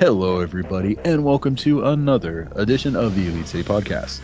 [0.00, 4.20] Hello, everybody, and welcome to another edition of the Elite City Podcast.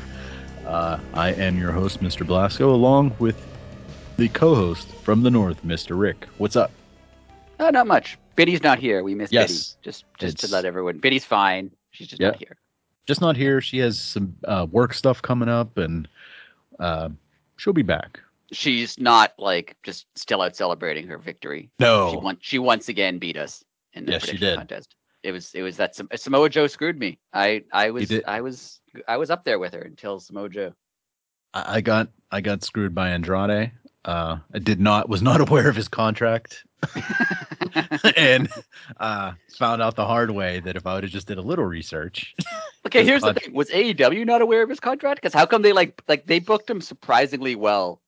[0.66, 2.27] Uh, I am your host, Mr.
[2.27, 3.37] Blasco, along with
[4.16, 5.98] the co-host from the north, Mr.
[5.98, 6.27] Rick.
[6.39, 6.70] What's up?
[7.59, 8.18] Uh, not much.
[8.36, 9.02] Biddy's not here.
[9.02, 9.48] We miss Yes.
[9.75, 9.79] Biddy.
[9.82, 10.98] Just just to let everyone.
[10.98, 11.70] Biddy's fine.
[11.93, 12.29] She's just Yeah.
[12.29, 12.57] not here.
[13.07, 13.61] Just not here.
[13.61, 16.09] She has some uh, work stuff coming up, and
[16.80, 17.09] uh,
[17.57, 18.20] she'll be back.
[18.53, 21.70] She's not like just still out celebrating her victory.
[21.79, 24.59] She No, won, she once again beat us in the Yes, she prediction did.
[24.59, 24.95] contest.
[25.23, 27.19] It was it was that Sam- Samoa Joe screwed me.
[27.33, 28.10] I I was.
[28.27, 30.74] I was I was up there with her until Samoa Joe.
[31.55, 33.73] I I got I got screwed by Andrade.
[34.05, 36.65] Uh, I did not was not aware of his contract,
[38.16, 38.48] and
[38.98, 41.65] uh, found out the hard way that if I would have just did a little
[41.65, 42.34] research,
[42.87, 45.23] okay, here's the thing: was AEW not aware of his contract?
[45.23, 48.02] Because how come they like like they booked him surprisingly well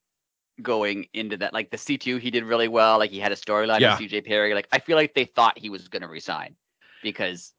[0.63, 1.53] going into that?
[1.53, 2.99] Like the C2, he did really well.
[2.99, 3.99] Like he had a storyline Yeah.
[3.99, 4.55] with CJ Perry.
[4.55, 6.55] Like I feel like they thought he was going to resign
[7.03, 7.53] because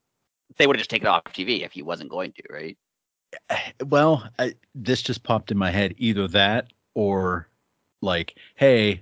[0.57, 2.77] they would have just taken it off TV if he wasn't going to, right?
[3.85, 5.95] well, I, this just popped in my head.
[5.97, 7.47] Either that or
[8.01, 9.01] like, hey,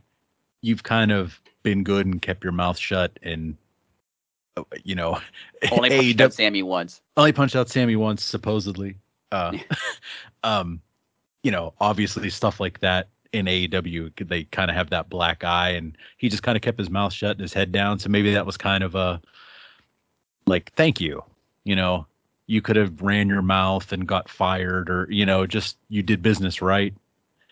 [0.62, 3.56] you've kind of been good and kept your mouth shut, and
[4.58, 5.20] uh, you know,
[5.72, 7.02] Only punched AEW out Sammy once.
[7.18, 8.98] only punched out Sammy once, supposedly.
[9.32, 9.58] Uh,
[10.44, 10.82] um,
[11.44, 15.70] you know, obviously stuff like that in AEW, they kind of have that black eye,
[15.72, 18.00] and he just kind of kept his mouth shut and his head down.
[18.00, 19.20] So maybe that was kind of a
[20.46, 21.24] like, thank you.
[21.64, 22.06] You know,
[22.48, 26.22] you could have ran your mouth and got fired, or you know, just you did
[26.22, 26.94] business right.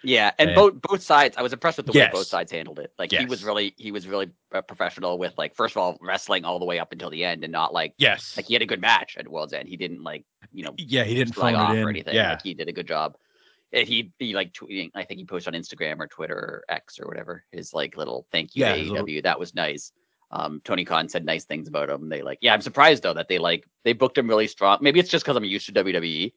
[0.04, 1.38] Yeah, and And- both both sides.
[1.38, 2.92] I was impressed with the way both sides handled it.
[2.98, 4.30] Like he was really he was really
[4.68, 7.52] professional with like first of all wrestling all the way up until the end and
[7.52, 8.36] not like Yes.
[8.36, 9.70] like he had a good match at World's End.
[9.70, 11.84] He didn't like you know yeah, he didn't phone off in.
[11.84, 12.16] or anything.
[12.16, 12.32] Yeah.
[12.32, 13.16] Like he did a good job.
[13.74, 14.92] And he he like tweeting.
[14.96, 17.44] I think he posted on Instagram or Twitter or X or whatever.
[17.52, 18.92] His like little thank you Yeah, AEW.
[18.92, 19.92] little- That was nice.
[20.34, 22.08] Um, Tony Khan said nice things about him.
[22.10, 22.54] They like yeah.
[22.54, 24.78] I'm surprised though that they like they booked him really strong.
[24.82, 26.34] Maybe it's just because I'm used to WWE.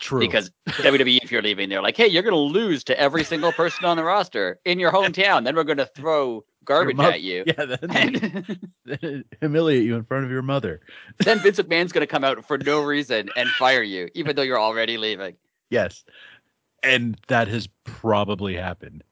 [0.00, 0.20] True.
[0.20, 3.86] Because WWE, if you're leaving, they're like, hey, you're gonna lose to every single person
[3.86, 5.44] on the roster in your hometown.
[5.44, 7.42] Then we're gonna throw garbage mo- at you.
[7.46, 7.90] yeah, then,
[8.86, 10.80] And humiliate you in front of your mother.
[11.24, 14.60] then Vince McMahon's gonna come out for no reason and fire you, even though you're
[14.60, 15.36] already leaving.
[15.70, 16.04] Yes.
[16.82, 19.04] And that has probably happened.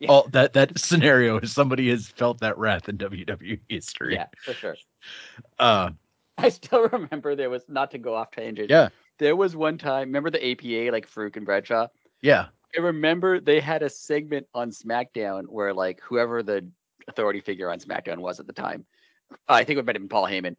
[0.00, 0.08] Yeah.
[0.08, 4.14] All that that scenario is somebody has felt that wrath in WWE history.
[4.14, 4.76] Yeah, for sure.
[5.58, 5.90] Uh
[6.38, 8.70] I still remember there was not to go off tangent.
[8.70, 8.88] yeah.
[9.18, 11.88] There was one time, remember the APA, like Faarooq and Bradshaw?
[12.22, 12.46] Yeah.
[12.76, 16.66] I remember they had a segment on SmackDown where like whoever the
[17.08, 18.86] authority figure on SmackDown was at the time,
[19.32, 20.56] uh, I think it might have been Paul Heyman,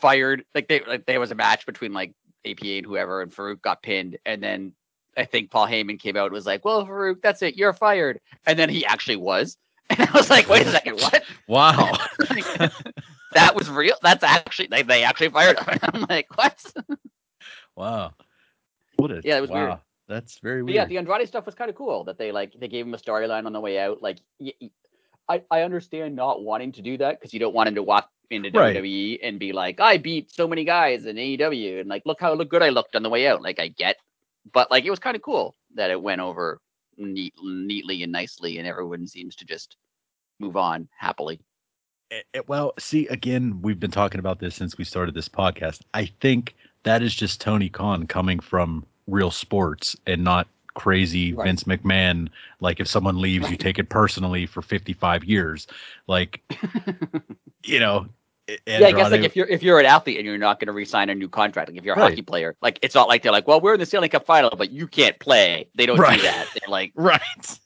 [0.00, 2.12] fired like they like there was a match between like
[2.44, 4.72] APA and whoever, and Faarooq got pinned, and then
[5.16, 8.20] I think Paul Heyman came out and was like, "Well, Faarooq, that's it, you're fired,"
[8.46, 9.56] and then he actually was,
[9.90, 11.92] and I was like, "Wait a second, what?" Wow.
[12.30, 12.46] Like,
[13.32, 13.96] that was real.
[14.02, 15.78] That's actually they, they actually fired him.
[15.82, 16.62] I'm like, what?
[17.76, 18.14] wow.
[18.96, 19.52] What a Yeah, it was wow.
[19.52, 19.80] weird.
[20.08, 20.74] That's very But weird.
[20.74, 22.98] yeah, the Andrade stuff was kind of cool that they like they gave him a
[22.98, 24.02] storyline on the way out.
[24.02, 24.70] Like, y- y-
[25.28, 28.10] I I understand not wanting to do that because you don't want him to walk
[28.30, 28.84] into Right.
[28.84, 32.32] WWE and be like, I beat so many guys in AEW and like look how
[32.34, 33.42] look good I looked on the way out.
[33.42, 33.96] Like I get,
[34.52, 36.60] but like it was kind of cool that it went over
[36.96, 39.76] neat, neatly and nicely, and everyone seems to just
[40.38, 41.40] move on happily.
[42.10, 45.82] Eh, eh, well, see, again, we've been talking about this since we started this podcast.
[45.94, 46.54] I think
[46.84, 51.46] that is just Tony Khan coming from real sports and not crazy Right.
[51.46, 52.28] Vince McMahon.
[52.60, 55.66] Like if someone leaves, you take it personally for 55 years.
[56.06, 56.42] Like,
[57.64, 58.06] you know,
[58.48, 60.72] yeah, I guess like if you're if you're an athlete and you're not going to
[60.72, 62.10] re-sign a new contract, like if you're a Right.
[62.10, 64.50] hockey player, like it's not like they're like, well, we're in the Stanley Cup final,
[64.56, 65.68] but you can't play.
[65.74, 66.16] They don't Right.
[66.16, 66.46] do that.
[66.54, 67.20] They're like, right.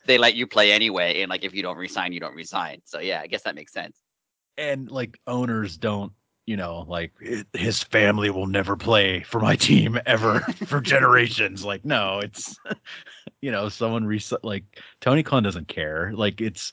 [0.07, 2.81] they let you play anyway, and like if you don't resign, you don't resign.
[2.85, 3.97] So yeah, I guess that makes sense.
[4.57, 6.13] and like owners don't
[6.47, 11.65] you know like "Hi- his family will never play for my team ever for generations
[11.65, 12.57] like no it's
[13.41, 14.65] you know someone res- like
[15.01, 16.73] tony khan doesn't care like it's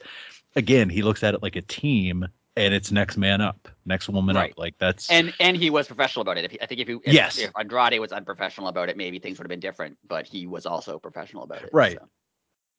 [0.56, 2.26] again he looks at it like a team
[2.57, 4.51] and it's next man up next woman Right.
[4.51, 6.45] up like that's And and he was professional about it.
[6.45, 7.38] If he, I think if you if, Yes.
[7.38, 9.98] if Andrade was unprofessional about it, maybe things would have been different.
[10.07, 11.69] But he was also professional about it.
[11.71, 11.98] Right.
[12.01, 12.09] so.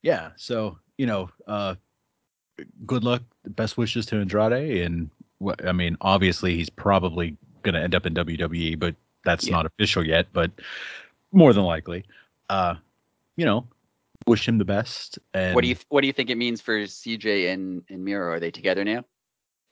[0.03, 1.75] yeah so you know uh
[2.87, 7.81] good luck best wishes to andrade and what i mean obviously he's probably going to
[7.81, 8.95] end up in wwe but
[9.25, 9.57] that's Yeah.
[9.57, 10.51] not official yet but
[11.33, 12.05] more than likely
[12.49, 12.75] uh
[13.37, 13.67] you know
[14.27, 16.77] wish him the best and What do you what do you think it means for
[16.83, 18.33] CJ and and Miro?
[18.33, 19.05] Are they together now?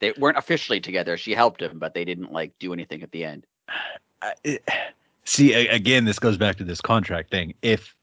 [0.01, 1.17] They weren't officially together.
[1.17, 3.47] She helped him, but they didn't like do anything at the end.
[4.23, 4.69] I- it,
[5.25, 7.97] see again this goes back to this contract thing if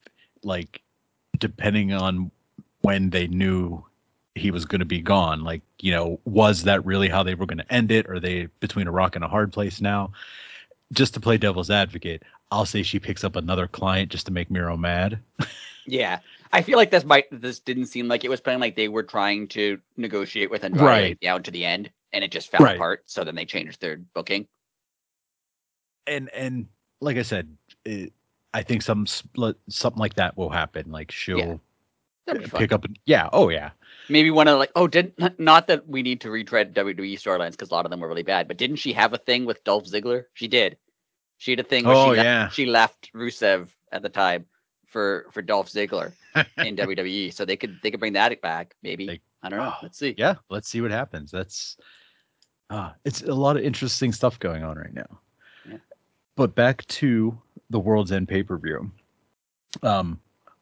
[0.44, 0.82] like
[1.40, 2.30] depending on
[2.82, 3.84] when they knew
[4.36, 5.44] he was going to be gone.
[5.44, 8.10] Like, you know, was that really how they were going to end it?
[8.10, 10.12] Are they between a rock and a hard place now?
[10.92, 14.52] Just to play devil's advocate, I'll say she picks up another client just to make
[14.52, 15.20] Miro mad.
[15.86, 16.20] Yeah,
[16.54, 19.04] I feel like this might this didn't seem like it was playing like they were
[19.04, 21.20] trying to negotiate with Andrade Right.
[21.20, 22.76] down to the end, and it just fell Right.
[22.76, 23.04] apart.
[23.08, 24.48] So then they changed their booking.
[26.08, 26.68] and and
[27.02, 27.56] like I said,
[27.86, 28.14] it,
[28.54, 30.92] I think some split, something like that will happen.
[30.92, 31.60] Like she'll
[32.28, 32.40] fun.
[32.52, 32.86] pick up.
[33.06, 33.30] Yeah.
[33.34, 33.72] Oh yeah.
[34.10, 37.72] Maybe one of like oh did not that we need to retread WWE storylines because
[37.72, 39.86] a lot of them were really bad, but didn't she have a thing with Dolph
[39.86, 40.26] Ziggler?
[40.34, 40.78] She did.
[41.38, 42.50] She had a thing where Oh, she, left, yeah.
[42.50, 44.46] she left Rusev at the time
[44.94, 46.14] for for Dolph Ziggler
[46.58, 49.08] in WWE, so they could they could bring that back maybe.
[49.08, 49.74] They- I don't know.
[49.76, 50.16] oh, Let's see.
[50.18, 50.36] yeah.
[50.50, 51.30] Let's see what happens.
[51.30, 51.76] That's
[52.70, 55.20] uh, it's a lot of interesting stuff going on right now.
[55.70, 55.80] Yeah.
[56.38, 57.38] But back to
[57.70, 58.90] the World's End pay per view.
[59.82, 60.18] Um,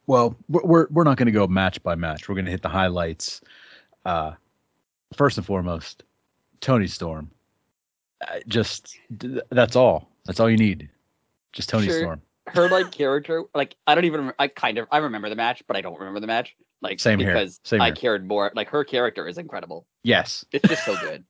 [0.08, 2.28] well, we're we're, not going to go match by match.
[2.28, 3.42] We're going to hit the highlights.
[4.04, 4.32] Uh,
[5.16, 6.04] first and foremost,
[6.60, 7.30] Toni Storm.
[8.28, 8.98] Uh, just
[9.52, 10.10] that's all.
[10.26, 10.90] That's all you need.
[11.54, 12.00] Just Toni Sure.
[12.00, 12.22] Storm.
[12.48, 15.78] Her like character like i don't even i kind of i remember the match but
[15.78, 17.34] i don't remember the match like Same here.
[17.34, 17.96] because Same i here.
[17.96, 20.44] cared more like her character is incredible Yes.
[20.52, 21.24] it's just so good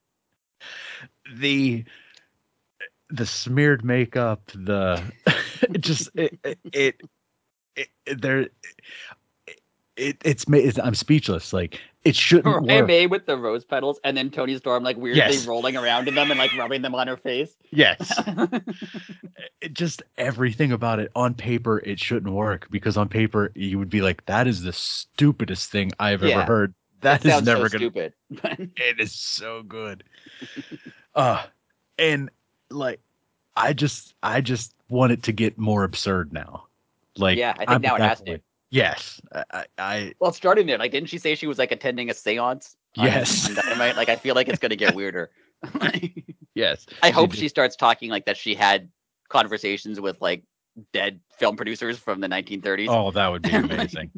[1.35, 1.83] the
[3.09, 5.01] the smeared makeup the
[5.63, 7.01] it just it it,
[7.75, 8.47] it, it there
[9.97, 13.99] it, it's it's i'm speechless like it shouldn't Mariah work May with the rose petals
[14.03, 15.45] and then Toni Storm like weirdly Yes.
[15.47, 17.55] rolling around in them and like rubbing them on her face.
[17.71, 18.19] yes
[19.61, 23.89] it just everything about it on paper it shouldn't work because on paper you would
[23.89, 26.39] be like that is the stupidest thing i've Yeah.
[26.39, 28.71] ever heard That is never so gonna be stupid.
[28.77, 30.03] it is so good
[31.15, 31.43] uh
[31.99, 32.29] and
[32.69, 32.99] like
[33.55, 36.65] i just i just want it to get more absurd now
[37.17, 38.39] like yeah, I think I'm now it has to.
[38.71, 39.21] Yes
[39.53, 40.77] I, I, Well, starting there.
[40.77, 42.75] Like, didn't she say she was like attending a séance?
[42.95, 43.47] Yes.
[43.69, 43.77] on.
[43.77, 45.29] Like, I feel like it's gonna get weirder.
[46.55, 48.35] yes I hope she starts talking like that.
[48.37, 48.89] She had
[49.29, 50.43] conversations with like
[50.93, 52.87] dead film producers from the 1930s.
[52.89, 54.09] oh that would be amazing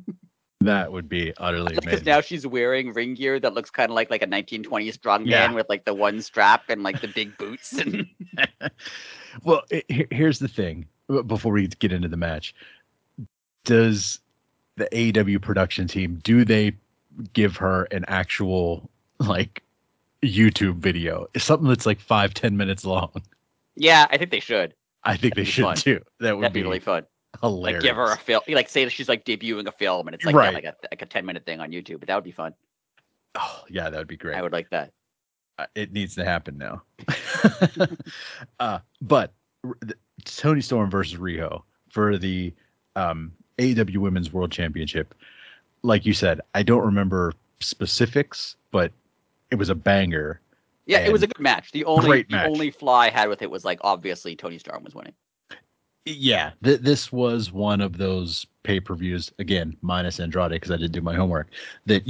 [0.62, 4.10] that would be utterly Because now she's wearing ring gear that looks kind of like
[4.10, 5.52] like a 1920s strongman Yeah.
[5.54, 8.06] with like the one strap and like the big boots and
[9.44, 12.54] well it, here's the thing uh, before we get into the match
[13.66, 14.20] does
[14.78, 16.74] the AEW production team do they
[17.34, 18.90] give her an actual
[19.20, 19.62] like
[20.24, 23.12] YouTube video it's something that's like five ten minutes long
[23.76, 24.76] yeah, I think they should.
[25.04, 25.76] I think they That'd be should fun.
[25.76, 27.06] too that would That'd be, be, really fun.
[27.42, 30.14] hilarious Like give her a film, like say that she's like debuting a film and
[30.16, 32.00] it's like yeah, like a like a 10 minute thing on YouTube.
[32.00, 32.54] But that would be fun.
[33.36, 34.92] oh yeah that would be great I would like that.
[35.58, 36.84] uh, it needs to happen now.
[38.60, 39.34] uh, but
[39.66, 39.96] r- the-
[40.26, 42.54] Toni Storm versus Riho for the
[42.96, 45.14] um, AEW Women's World Championship.
[45.84, 48.92] Like you said, I don't remember specifics, but
[49.52, 50.40] it was a banger.
[50.86, 51.72] Yeah, it was a good match.
[51.72, 52.50] The only the match.
[52.50, 55.14] only flaw I had with it was like obviously Toni Storm was winning.
[56.06, 60.76] Yeah, th- this was one of those pay per views again, minus Andrade because I
[60.76, 61.48] didn't do my homework.
[61.86, 62.04] That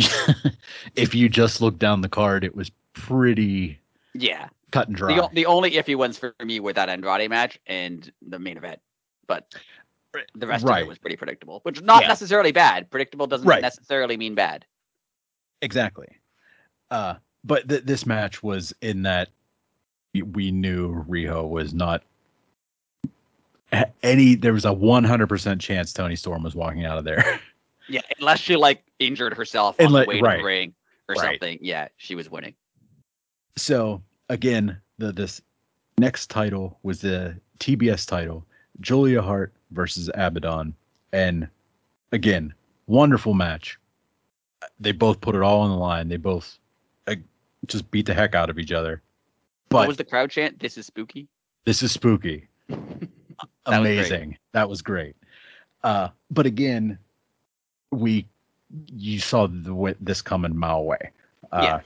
[0.96, 3.78] if you just look down the card, it was pretty
[4.16, 4.48] Yeah.
[4.72, 5.16] cut and dry.
[5.16, 8.80] The, the only iffy ones for me were that Andrade match and the main event.
[9.28, 9.54] But.
[10.36, 12.10] The rest of it was pretty predictable, which not Yeah.
[12.10, 12.90] necessarily bad.
[12.92, 13.62] Predictable doesn't Right.
[13.62, 14.66] necessarily mean bad.
[15.62, 16.08] Exactly.
[16.92, 19.30] Uh, but th- this match was in that
[20.14, 22.04] we- knew Riho was not
[24.04, 24.36] any.
[24.36, 27.40] There was a 100% chance Toni Storm was walking out of there.
[27.90, 30.74] Yeah, unless she like injured herself on the way to the ring
[31.10, 31.32] or Right.
[31.34, 31.60] something.
[31.62, 32.56] Yeah, she was winning.
[33.58, 35.42] so again, the this
[35.98, 38.46] next title was the TBS title,
[38.80, 40.74] Julia Hart versus Abaddon,
[41.12, 41.48] and
[42.12, 42.54] again,
[42.88, 43.78] wonderful match.
[44.80, 46.08] They both put it all on the line.
[46.08, 46.58] They both
[47.08, 47.16] uh,
[47.68, 49.02] just beat the heck out of each other.
[49.70, 50.60] what was the crowd chant?
[50.60, 51.28] This is spooky.
[51.66, 52.48] this is spooky.
[53.66, 54.38] That was amazing.
[54.52, 55.16] That was great.
[55.84, 56.98] Uh, but again,
[57.92, 58.28] we
[58.94, 61.12] you saw the this coming mile away.
[61.52, 61.80] Uh, Yeah.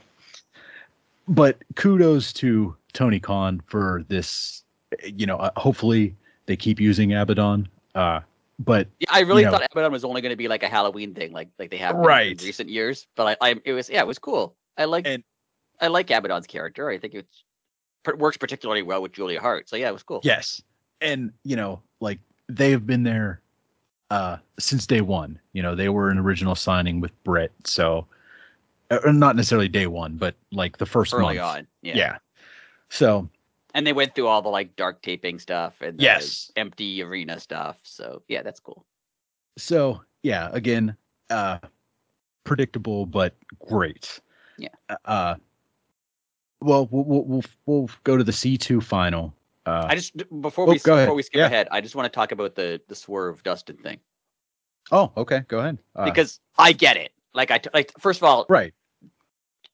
[1.28, 4.64] But kudos to Tony Khan for this.
[5.04, 6.16] You know, uh, hopefully
[6.46, 7.68] they keep using Abaddon.
[7.94, 8.20] Uh,
[8.58, 11.14] but Yeah, I really know- thought Abaddon was only going to be like a Halloween
[11.14, 12.32] thing, like like they have Right.
[12.40, 13.06] in recent years.
[13.14, 14.56] But I, I, it was yeah, it was cool.
[14.76, 15.22] I like And-
[15.80, 16.88] I like Abaddon's character.
[16.90, 17.26] I think it
[18.18, 19.68] works particularly well with Julia Hart.
[19.68, 20.20] So yeah, it was cool.
[20.24, 20.60] yes,
[21.00, 22.18] and you know, like
[22.48, 23.40] they have been there
[24.10, 25.38] uh, since day one.
[25.52, 28.06] You know, they were an original signing with Britt, so
[28.90, 31.58] uh, not necessarily day one, but like the first early month.
[31.58, 31.66] on.
[31.82, 31.96] Yeah.
[31.96, 32.16] yeah.
[32.88, 33.28] So
[33.74, 36.50] and they went through all the like dark taping stuff and the Yes.
[36.56, 37.78] empty arena stuff.
[37.82, 38.84] So yeah, that's cool.
[39.56, 40.96] so yeah, again,
[41.30, 41.58] uh
[42.44, 44.20] predictable but great.
[44.56, 44.68] Yeah.
[45.04, 45.36] Uh,
[46.60, 49.34] well, we'll we'll we'll, we'll go to the C two final.
[49.66, 51.14] Uh, I just before Oh, we before ahead.
[51.14, 51.46] we skip Yeah.
[51.46, 54.00] ahead, I just want to talk about the the swerve Dustin thing
[54.90, 55.78] oh, okay, go ahead.
[55.94, 57.12] Uh, because I get it.
[57.34, 58.72] Like I t- like first of all, right,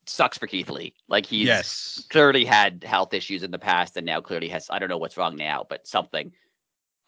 [0.09, 0.95] sucks for Keith Lee.
[1.09, 4.79] Like he's yes, clearly had health issues in the past and now clearly has I
[4.79, 6.33] don't know what's wrong now, but something.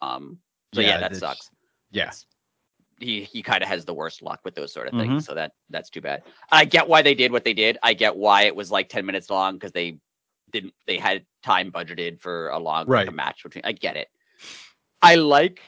[0.01, 0.39] Um
[0.73, 1.49] so yeah, Yeah, that sucks.
[1.91, 2.11] yeah,
[2.99, 5.23] He he kind of has the worst luck with those sort of things.
[5.23, 5.25] Mhm.
[5.25, 6.23] So that that's too bad.
[6.51, 7.77] I get why they did what they did.
[7.83, 9.99] I get why it was like 10 minutes long because they
[10.51, 14.07] didn't they had time budgeted for a long like, a match between I get it.
[15.01, 15.61] I like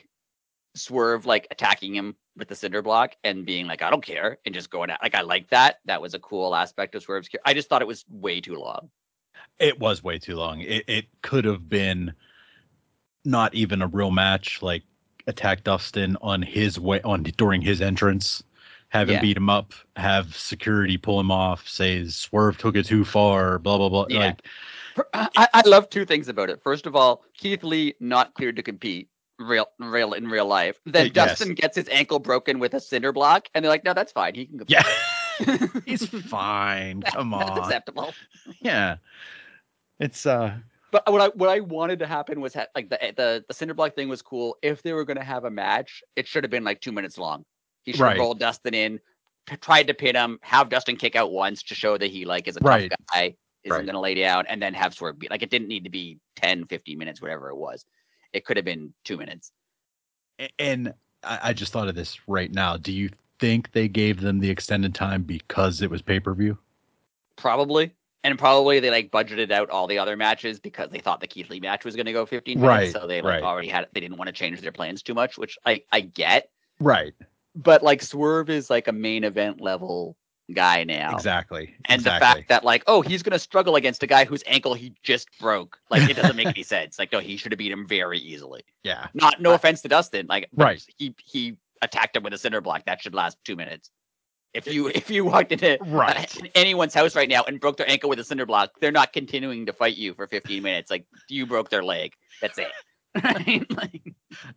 [0.76, 4.54] Swerve like attacking him with the cinder block and being like, I don't care, and
[4.54, 5.80] just going at like I like that.
[5.86, 7.30] That was a cool aspect of Swerve's.
[7.46, 8.90] I just thought it was way too long.
[9.60, 10.62] it was way too long.
[10.62, 12.14] It it could have been
[13.26, 14.62] not even a real match.
[14.62, 14.84] Like
[15.28, 18.42] attack Dustin on his way on during his entrance,
[18.90, 19.22] have him Yeah.
[19.22, 23.78] beat him up, have security pull him off, say Swerve took it too far, blah
[23.78, 24.06] blah blah.
[24.10, 24.20] Yeah.
[24.20, 24.42] Like
[25.14, 26.62] I, I love two things about it.
[26.62, 29.08] First of all, Keith Lee not cleared to compete
[29.40, 30.78] real real in real life.
[30.86, 31.14] Then yes.
[31.14, 34.36] Dustin gets his ankle broken with a cinder block, and they're like, "No, that's fine.
[34.36, 34.84] He can go." yeah,
[35.86, 37.02] he's fine.
[37.14, 38.14] Come That's on, acceptable.
[38.62, 38.98] yeah.
[40.00, 40.56] It's uh
[40.92, 43.74] But what I what I wanted to happen was ha- like the the the cinder
[43.74, 44.58] block thing was cool.
[44.62, 47.18] If they were going to have a match, it should have been like two minutes
[47.18, 47.44] long.
[47.84, 48.20] He should have Right.
[48.20, 49.00] rolled Dustin in,
[49.62, 52.56] tried to pin him, have Dustin kick out once to show that he like is
[52.58, 52.90] a Right.
[52.90, 53.86] tough guy, isn't Right.
[53.86, 55.32] going to lay down, and then have Swerve beat.
[55.32, 57.86] Like it didn't need to be 10, 15 minutes, whatever it was.
[58.34, 59.52] It could have been two minutes.
[60.58, 60.94] And
[61.24, 62.78] I, just thought of this right now.
[62.78, 63.10] Do you
[63.40, 66.58] think they gave them the extended time because it was pay per view?
[67.36, 67.94] Probably.
[68.24, 71.50] And probably they like budgeted out all the other matches because they thought the Keith
[71.50, 72.68] Lee match was going to go 15 minutes.
[72.68, 73.44] Right, So they like right.
[73.44, 76.50] already had they didn't want to change their plans too much, which I I get.
[76.80, 77.14] Right.
[77.56, 80.18] But like Swerve is like a main event level
[80.54, 81.14] guy now.
[81.16, 81.76] Exactly.
[81.86, 82.20] And exactly.
[82.20, 85.28] the fact that like, oh, he's gonna struggle against a guy whose ankle he just
[85.40, 86.98] broke, like it doesn't make any sense.
[87.00, 88.64] Like, no, he should have beat him very easily.
[88.84, 89.08] yeah.
[89.14, 90.84] Not no I- offense to Dustin, like, Right.
[90.98, 92.86] He he attacked him with a cinder block.
[92.86, 93.90] That should last two minutes.
[94.54, 96.36] If you if you walked into Right.
[96.38, 99.14] in anyone's house right now and broke their ankle with a cinder block, they're not
[99.14, 100.90] continuing to fight you for 15 minutes.
[100.90, 102.14] Like you broke their leg.
[102.42, 102.68] That's it.
[103.24, 103.66] Right?
[103.76, 104.14] Like,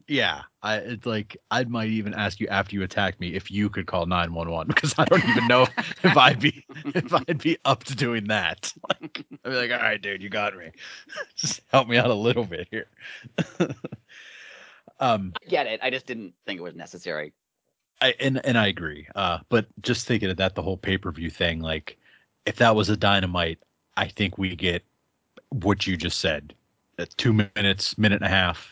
[0.06, 0.42] Yeah.
[0.62, 3.86] I it's like I might even ask you after you attacked me if you could
[3.86, 5.66] call 911 because I don't even know
[6.02, 6.64] if I'd be
[6.94, 8.72] if I'd be up to doing that.
[9.00, 10.70] Like I'd be like, all right, dude, you got me.
[11.36, 12.86] Just help me out a little bit here.
[15.00, 15.80] um I get it.
[15.82, 17.32] I just didn't think it was necessary.
[18.00, 19.06] I and and I agree.
[19.14, 21.96] Uh, but just thinking of that, the whole pay per view thing, like
[22.46, 23.58] if that was a dynamite,
[23.96, 24.82] I think we get
[25.50, 26.54] what you just said,
[26.98, 28.71] uh, two minutes, minute and a half.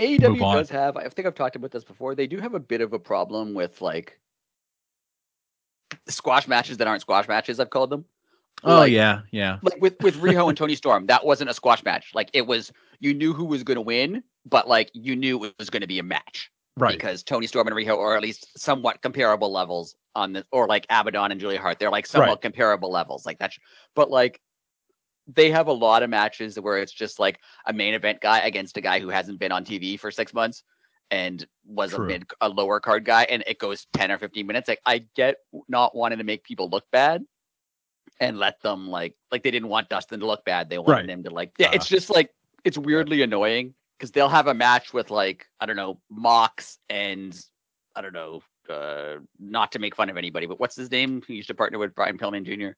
[0.00, 2.80] AEW does have, I think I've talked about this before, they do have a bit
[2.80, 4.18] of a problem with like
[6.08, 8.04] squash matches that aren't squash matches, I've called them.
[8.64, 11.84] Oh Like- yeah, yeah, Like with, with Riho and Toni Storm, that wasn't a squash
[11.84, 12.10] match.
[12.14, 15.54] Like it was, you knew who was going to win, but like you knew it
[15.58, 18.58] was going to be a match right, because Toni Storm and Riho are at least
[18.58, 21.78] somewhat comparable levels on the, or like Abaddon and Julia Hart.
[21.78, 22.40] They're like somewhat Right.
[22.42, 23.24] comparable levels.
[23.24, 23.58] Like that's,
[23.94, 24.40] but like
[25.34, 28.76] they have a lot of matches where it's just like a main event guy against
[28.76, 30.62] a guy who hasn't been on TV for six months
[31.10, 34.68] and was a mid a lower card guy and it goes 10 or 15 minutes.
[34.68, 35.36] Like I get
[35.68, 37.24] not wanting to make people look bad
[38.20, 40.68] and let them like like they didn't want Dustin to look bad.
[40.70, 41.10] They wanted Right.
[41.10, 42.30] him to like yeah, it's Uh, just like
[42.64, 47.38] it's weirdly annoying because they'll have a match with like, I don't know, Mox and
[47.96, 51.22] I don't know, uh not to make fun of anybody, but what's his name?
[51.26, 52.72] He used to partner with Brian Pillman Jr.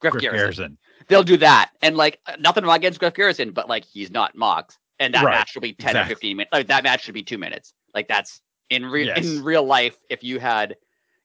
[0.00, 0.78] Griff, Griff Garrison Garrison.
[1.08, 1.70] they'll do that.
[1.82, 4.78] And like nothing wrong against Griff Garrison, but like he's not Mox.
[5.00, 5.32] And that Right.
[5.34, 6.12] match should be 10 Exactly.
[6.12, 6.50] or 15 minutes.
[6.52, 7.72] Like that match should be two minutes.
[7.94, 8.40] Like that's
[8.70, 9.26] in real Yes.
[9.26, 10.76] in real life, if you had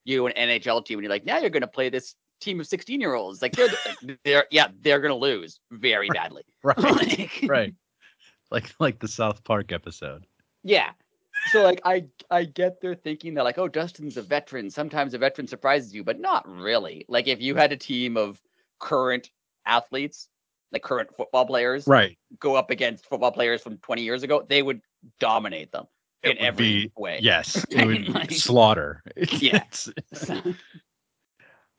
[0.05, 2.99] you an NHL team and you're like, now you're gonna play this team of 16
[3.01, 3.41] year olds.
[3.41, 3.69] Like they're
[4.23, 6.43] they're yeah, they're gonna lose very badly.
[6.63, 7.73] Right, Like, right.
[8.51, 10.25] Like like the South Park episode.
[10.63, 10.91] Yeah.
[11.51, 14.69] So like I I get their thinking that like, oh, Dustin's a veteran.
[14.69, 17.05] Sometimes a veteran surprises you, but not really.
[17.09, 18.39] Like if you had a team of
[18.83, 19.29] current
[19.65, 20.27] athletes,
[20.73, 22.17] like current football players, Right.
[22.39, 24.81] go up against football players from 20 years ago, they would
[25.19, 25.85] dominate them
[26.21, 27.19] It in every be- way.
[27.21, 27.65] Yes.
[27.71, 29.01] It would Like- slaughter.
[29.39, 29.63] Yeah.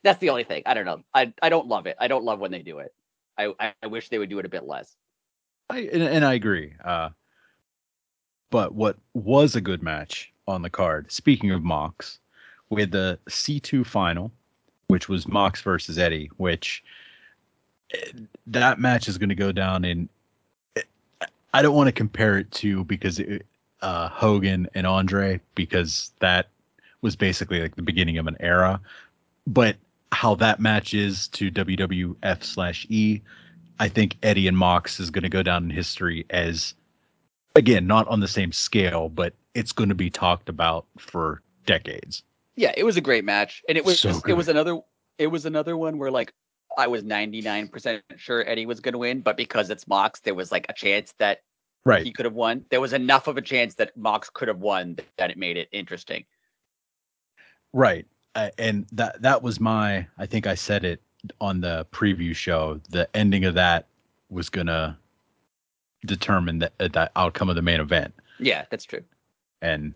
[0.02, 0.62] That's the only thing.
[0.66, 1.02] I don't know.
[1.14, 1.96] I I don't love it.
[1.98, 2.92] I don't love when they do it.
[3.38, 4.96] I I, wish they would do it a bit less.
[5.70, 6.74] I and, and I agree.
[6.84, 7.08] Uh,
[8.50, 11.10] but what was a good match on the card?
[11.10, 12.18] Speaking of Mox,
[12.70, 14.30] we had the C2 final,
[14.88, 16.30] which was Mox versus Eddie.
[16.36, 16.82] Which
[17.92, 18.10] eh,
[18.46, 20.08] that match is going to go down in.
[20.76, 20.82] eh,
[21.52, 23.46] I don't want to compare it to because it,
[23.82, 26.48] uh, Hogan and Andre because that
[27.02, 28.80] was basically like the beginning of an era.
[29.46, 29.76] but
[30.14, 33.20] how that match is to WWF slash E,
[33.80, 36.74] I think Eddie and Mox is going to go down in history as,
[37.56, 42.22] again, not on the same scale, but it's going to be talked about for decades.
[42.56, 44.80] Yeah, it was a great match, and it was So it was another
[45.18, 46.32] it was another one where like
[46.76, 50.20] I was ninety nine percent sure Eddie was going to win, but because it's Mox,
[50.20, 51.40] there was like a chance that
[51.86, 52.02] Right.
[52.02, 52.64] he could have won.
[52.70, 55.68] There was enough of a chance that Mox could have won that it made it
[55.70, 56.24] interesting.
[57.74, 58.06] Right.
[58.34, 61.02] Uh, and that that was my I think I said it
[61.40, 62.80] on the preview show.
[62.90, 63.86] The ending of that
[64.30, 64.96] was going to
[66.06, 68.14] determine the, uh, the outcome of the main event.
[68.38, 69.02] Yeah, that's true.
[69.62, 69.94] And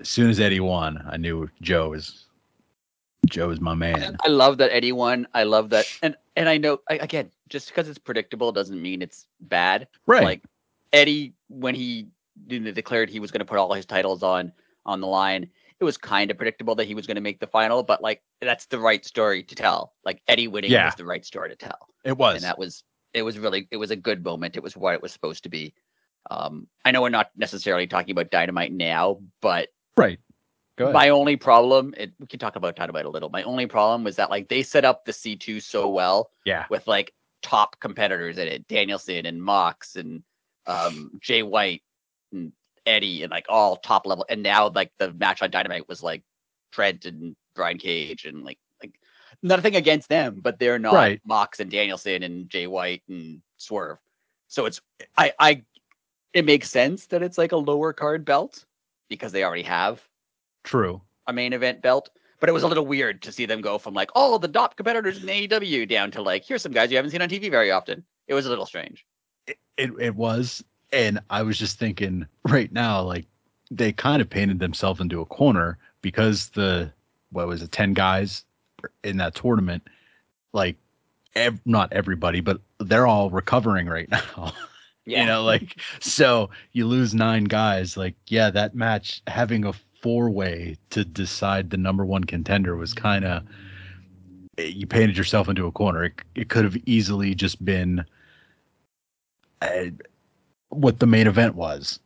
[0.00, 2.26] as soon as Eddie won, I knew Joe is
[3.28, 4.16] Joe is my man.
[4.24, 5.26] I love that Eddie won.
[5.34, 9.02] I love that, and and I know I, again, just because it's predictable doesn't mean
[9.02, 9.88] it's bad.
[10.06, 10.22] Right.
[10.24, 10.44] Like
[10.92, 12.08] Eddie, when he
[12.46, 14.52] declared he was going to put all his titles on
[14.86, 15.50] on the line,
[15.80, 17.82] it was kind of predictable that he was going to make the final.
[17.82, 19.94] But like that's the right story to tell.
[20.04, 20.86] Like Eddie winning Yeah.
[20.86, 22.36] was the right story to tell, it was.
[22.36, 24.56] and that was it was really it was a good moment.
[24.56, 25.74] It was what it was supposed to be.
[26.30, 30.18] Um, I know we're not necessarily talking about Dynamite now, but right.
[30.76, 30.94] Go ahead.
[30.94, 33.30] my only problem, it, we can talk about Dynamite a little.
[33.30, 36.66] My only problem was that like they set up the C2 so well yeah.
[36.70, 37.12] with like
[37.42, 40.22] top competitors in it, Danielson and Mox and
[40.66, 41.82] um, Jay White
[42.32, 42.52] and
[42.86, 44.24] Eddie and like all top level.
[44.28, 46.22] And now like the match on Dynamite was like
[46.70, 48.94] Trent and Brian Cage and like like
[49.42, 51.20] nothing against them, but they're not Right.
[51.26, 53.98] Mox and Danielson and Jay White and Swerve.
[54.46, 54.80] So it's
[55.16, 55.62] I I
[56.32, 58.64] it makes sense that it's like a lower card belt
[59.08, 60.02] because they already have
[60.64, 61.00] True.
[61.26, 62.10] a main event belt.
[62.40, 64.76] But it was a little weird to see them go from like, oh, the top
[64.76, 67.72] competitors in AEW down to like, here's some guys you haven't seen on TV very
[67.72, 68.04] often.
[68.28, 69.04] It was a little strange.
[69.48, 70.62] It, it it was
[70.92, 73.26] and I was just thinking right now like
[73.70, 76.92] they kind of painted themselves into a corner because the
[77.32, 78.44] what was it 10 guys
[79.02, 79.82] in that tournament
[80.52, 80.76] like
[81.34, 84.52] ev- not everybody but they're all recovering right now.
[85.08, 85.22] Yeah.
[85.22, 87.96] You know, like so you lose nine guys.
[87.96, 92.92] Like, yeah, that match having a four way to decide the number one contender was
[92.92, 93.42] kind of
[94.58, 96.04] you painted yourself into a corner.
[96.04, 98.04] It, it could have easily just been
[99.62, 99.86] uh,
[100.68, 102.00] what the main event was,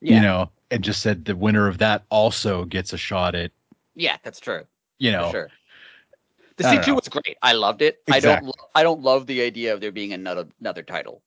[0.00, 0.16] yeah.
[0.16, 3.52] you know, and just said the winner of that also gets a shot at,
[3.94, 4.64] yeah, that's true.
[4.98, 5.50] you For know, sure.
[6.56, 7.36] The C2 was great.
[7.42, 8.02] I loved it.
[8.10, 11.22] I don't I don't love the idea of there being another another title.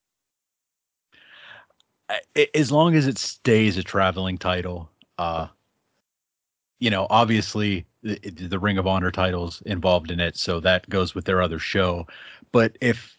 [2.53, 5.47] As long as it stays a traveling title, uh,
[6.79, 11.15] you know, obviously the, the Ring of Honor titles involved in it, so that goes
[11.15, 12.07] with their other show.
[12.51, 13.17] But if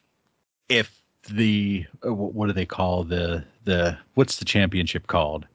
[0.68, 5.46] if the uh, what do they call the the what's the championship called?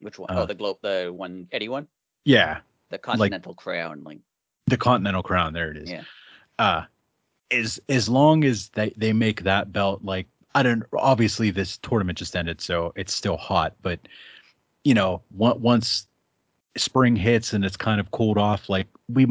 [0.00, 0.30] Which one?
[0.30, 1.86] Uh, oh, the globe the one Eddie one?
[2.24, 2.58] Yeah,
[2.90, 4.02] The Continental Crown.
[4.02, 4.18] Like
[4.66, 5.52] the Continental Crown.
[5.52, 5.90] There it is.
[5.90, 6.02] Yeah.
[6.58, 6.84] Uh,
[7.50, 12.16] as as long as they they make that belt like I don't obviously this tournament
[12.16, 14.00] just ended, so it's still hot, but
[14.84, 16.06] you know, once
[16.78, 19.26] spring hits and it's kind of cooled off, like we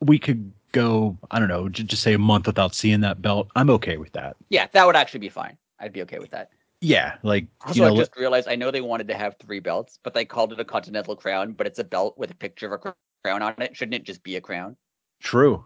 [0.00, 3.48] we could go, I don't know, just say a month without seeing that belt.
[3.56, 4.36] I'm okay with that.
[4.48, 5.58] yeah, that would actually be fine.
[5.80, 6.50] I'd be okay with that.
[6.80, 9.58] Yeah, like Also, you know, I just realized I know they wanted to have three
[9.58, 12.72] belts, but they called it a Continental Crown, but it's a belt with a picture
[12.72, 13.76] of a crown on it.
[13.76, 14.76] Shouldn't it just be a crown?
[15.18, 15.64] true.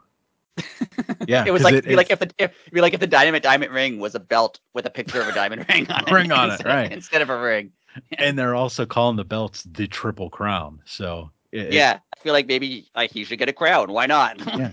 [1.26, 3.42] Yeah, it was like it- be like if the if, be like if the diamond
[3.42, 6.10] diamond ring was a belt with a picture of a diamond ring on it.
[6.12, 6.92] Ring on it, right.
[6.92, 7.72] Instead of a ring.
[8.18, 10.80] and they're also calling the belts the Triple Crown.
[10.84, 13.92] So it- yeah, I feel like maybe like he should get a crown.
[13.92, 14.38] Why not?
[14.46, 14.70] Yeah.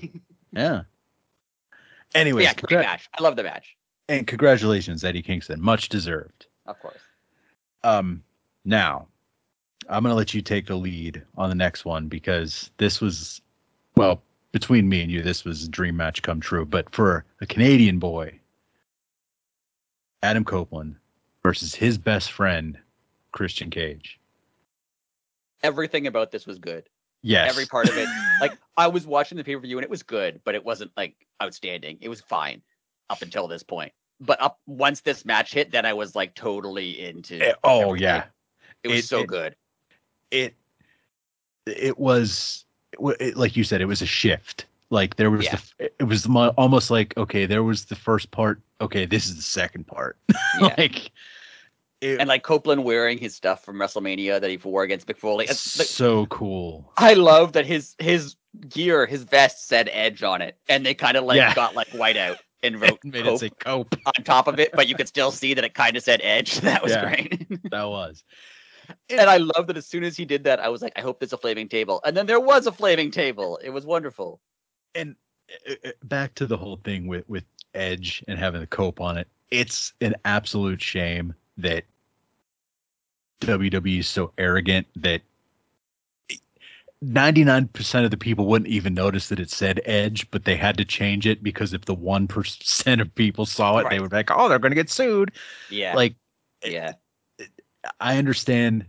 [0.51, 0.81] yeah.
[2.13, 3.09] But Anyways, yeah, great match.
[3.17, 3.75] I love the match,
[4.09, 5.61] and congratulations, Eddie Kingston.
[5.61, 6.45] Much deserved.
[6.65, 6.99] of course.
[7.83, 8.21] Um,
[8.65, 9.07] now
[9.89, 13.41] I'm gonna let you take the lead on the next one because this was,
[13.95, 16.65] well, between me and you, this was a dream match come true.
[16.65, 18.39] But for a Canadian boy,
[20.23, 20.95] Adam Copeland
[21.43, 22.77] versus his best friend
[23.31, 24.19] Christian Cage.
[25.63, 26.87] Everything about this was good.
[27.23, 28.09] Yes, Every part of it.
[28.39, 30.91] Like I was watching the pay per view and it was good, but it wasn't
[30.97, 31.99] like outstanding.
[32.01, 32.63] It was fine
[33.11, 33.91] up until this point.
[34.19, 37.39] But up once this match hit, then I was like totally into.
[37.39, 38.03] Eh, oh everything.
[38.03, 38.23] yeah,
[38.83, 39.55] it was it- so it- good.
[40.31, 40.55] it
[41.67, 42.65] it was
[43.19, 45.57] it like you said it was a shift like there was Yeah.
[45.79, 49.35] the, it was mo- almost like okay there was the first part okay this is
[49.35, 50.17] the second part
[50.59, 50.75] Yeah.
[50.77, 51.11] like
[52.01, 55.45] it, and like Copeland wearing his stuff from WrestleMania that he wore against Mick Foley.
[55.45, 58.35] It's like- so cool I love that his his
[58.69, 61.53] gear, his vest said Edge on it, and they kind of like Yeah.
[61.53, 64.87] got like white out and wrote made it say cope on top of it, but
[64.87, 66.59] you could still see that it kind of said Edge.
[66.61, 67.05] That was Yeah.
[67.05, 67.47] great.
[67.71, 68.23] that was
[69.09, 71.19] and I love that as soon as he did that, I was like, I hope
[71.19, 72.01] there's a flaming table.
[72.05, 73.59] And then there was a flaming table.
[73.63, 74.39] It was wonderful.
[74.95, 75.15] And
[75.69, 79.17] uh, uh, back to the whole thing with with Edge and having the cope on
[79.17, 79.27] it.
[79.49, 81.83] It's an absolute shame that
[83.41, 85.21] WWE is so arrogant that
[87.03, 90.85] 99% of the people wouldn't even notice that it said Edge, but they had to
[90.85, 93.89] change it because if the 1% of people saw it, Right.
[93.89, 95.31] they would be like, oh, they're going to get sued.
[95.69, 95.95] Yeah.
[95.95, 96.15] Like,
[96.63, 96.93] yeah.
[97.99, 98.85] I understand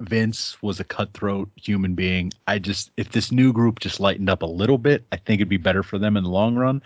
[0.00, 2.32] Vince was a cutthroat human being.
[2.46, 5.48] I just, if this new group just lightened up a little bit, I think it'd
[5.48, 6.82] be better for them in the long run,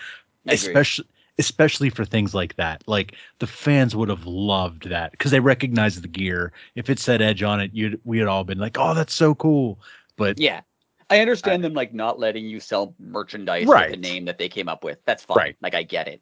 [0.47, 0.55] I agree.
[0.55, 1.07] especially.
[1.41, 6.01] Especially for things like that, like the fans would have loved that because they recognize
[6.01, 6.53] the gear.
[6.75, 9.37] If it said Edge on it, you'd we had all been like, "Oh, that's so
[9.37, 9.79] cool."
[10.17, 10.63] But Yeah.
[11.11, 14.69] I understand them like not letting you sell merchandise with the name that they came
[14.69, 14.99] up with.
[15.05, 15.37] That's fine.
[15.39, 15.57] Right.
[15.63, 16.21] Like I get it.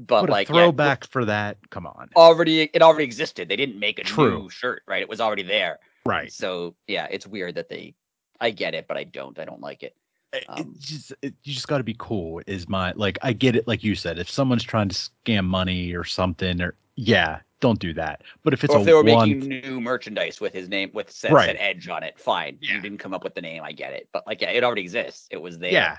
[0.00, 2.08] But, but like a yeah, throwback for that, come on.
[2.14, 3.48] already it already existed.
[3.48, 4.42] They didn't make a True.
[4.42, 5.02] new shirt, right?
[5.02, 5.80] It was already there.
[6.06, 6.32] Right.
[6.32, 7.94] So yeah, it's weird that they
[8.40, 9.36] I get it, but I don't.
[9.40, 9.96] I don't like it.
[10.32, 12.40] It- Um, it just it, you just got to be cool.
[12.46, 13.66] Is my like I get it.
[13.66, 17.92] Like you said, if someone's trying to scam money or something, or yeah, don't do
[17.94, 18.22] that.
[18.44, 20.90] But if it's or a if they were one, making new merchandise with his name
[20.94, 21.46] with said, Right.
[21.46, 22.58] said Edge on it, fine.
[22.60, 22.74] Yeah.
[22.76, 24.08] You didn't come up with the name, I get it.
[24.12, 25.26] But like yeah, it already exists.
[25.32, 25.72] It was there.
[25.72, 25.96] yeah,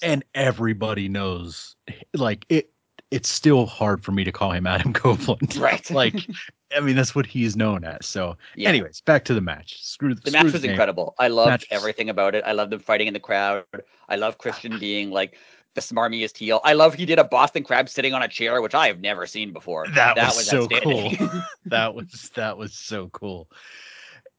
[0.00, 1.74] and everybody knows,
[2.14, 2.70] like it.
[3.10, 5.56] It's still hard for me to call him Adam Copeland.
[5.56, 5.88] Right.
[5.90, 6.14] like,
[6.76, 8.06] I mean, that's what he's known as.
[8.06, 8.68] So, Yeah.
[8.70, 9.82] anyways, back to the match.
[9.84, 10.70] Screw The screw match was name.
[10.72, 11.14] incredible.
[11.18, 12.42] I loved Match was- everything about it.
[12.44, 13.64] I loved them fighting in the crowd.
[14.08, 15.36] I love Christian being like
[15.74, 16.60] the smarmiest heel.
[16.64, 19.26] I love he did a Boston crab sitting on a chair, which I have never
[19.26, 19.86] seen before.
[19.94, 21.18] That was so outstanding.
[21.66, 23.48] That was that was so cool.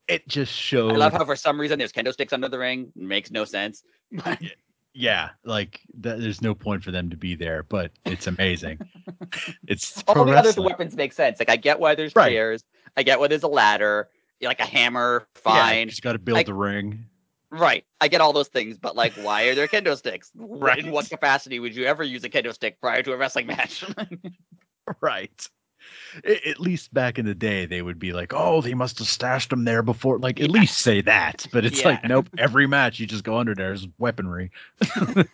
[0.07, 0.93] It just showed.
[0.93, 2.91] I love how for some reason there's kendo sticks under the ring.
[2.95, 3.83] Makes no sense.
[4.97, 8.79] Yeah, like th- there's no point for them to be there, but it's amazing.
[9.67, 11.37] it's All pro the other weapons make sense.
[11.39, 12.31] Like I get why there's Right.
[12.31, 12.63] chairs.
[12.97, 14.09] I get why there's a ladder.
[14.41, 15.89] Like a hammer, Yeah, fine.
[15.89, 17.05] just got to build I- the ring.
[17.49, 17.85] Right.
[18.01, 20.31] I get all those things, but like, why are there kendo sticks?
[20.35, 20.79] Right.
[20.79, 23.85] In what capacity would you ever use a kendo stick prior to a wrestling match?
[25.01, 25.47] Right.
[26.25, 29.49] At least back in the day, they would be like, "Oh, they must have stashed
[29.49, 30.59] them there before." Like, at Yeah.
[30.61, 31.45] least say that.
[31.51, 32.29] But it's like, nope.
[32.37, 33.73] Every match, you just go under there.
[33.73, 34.51] is weaponry.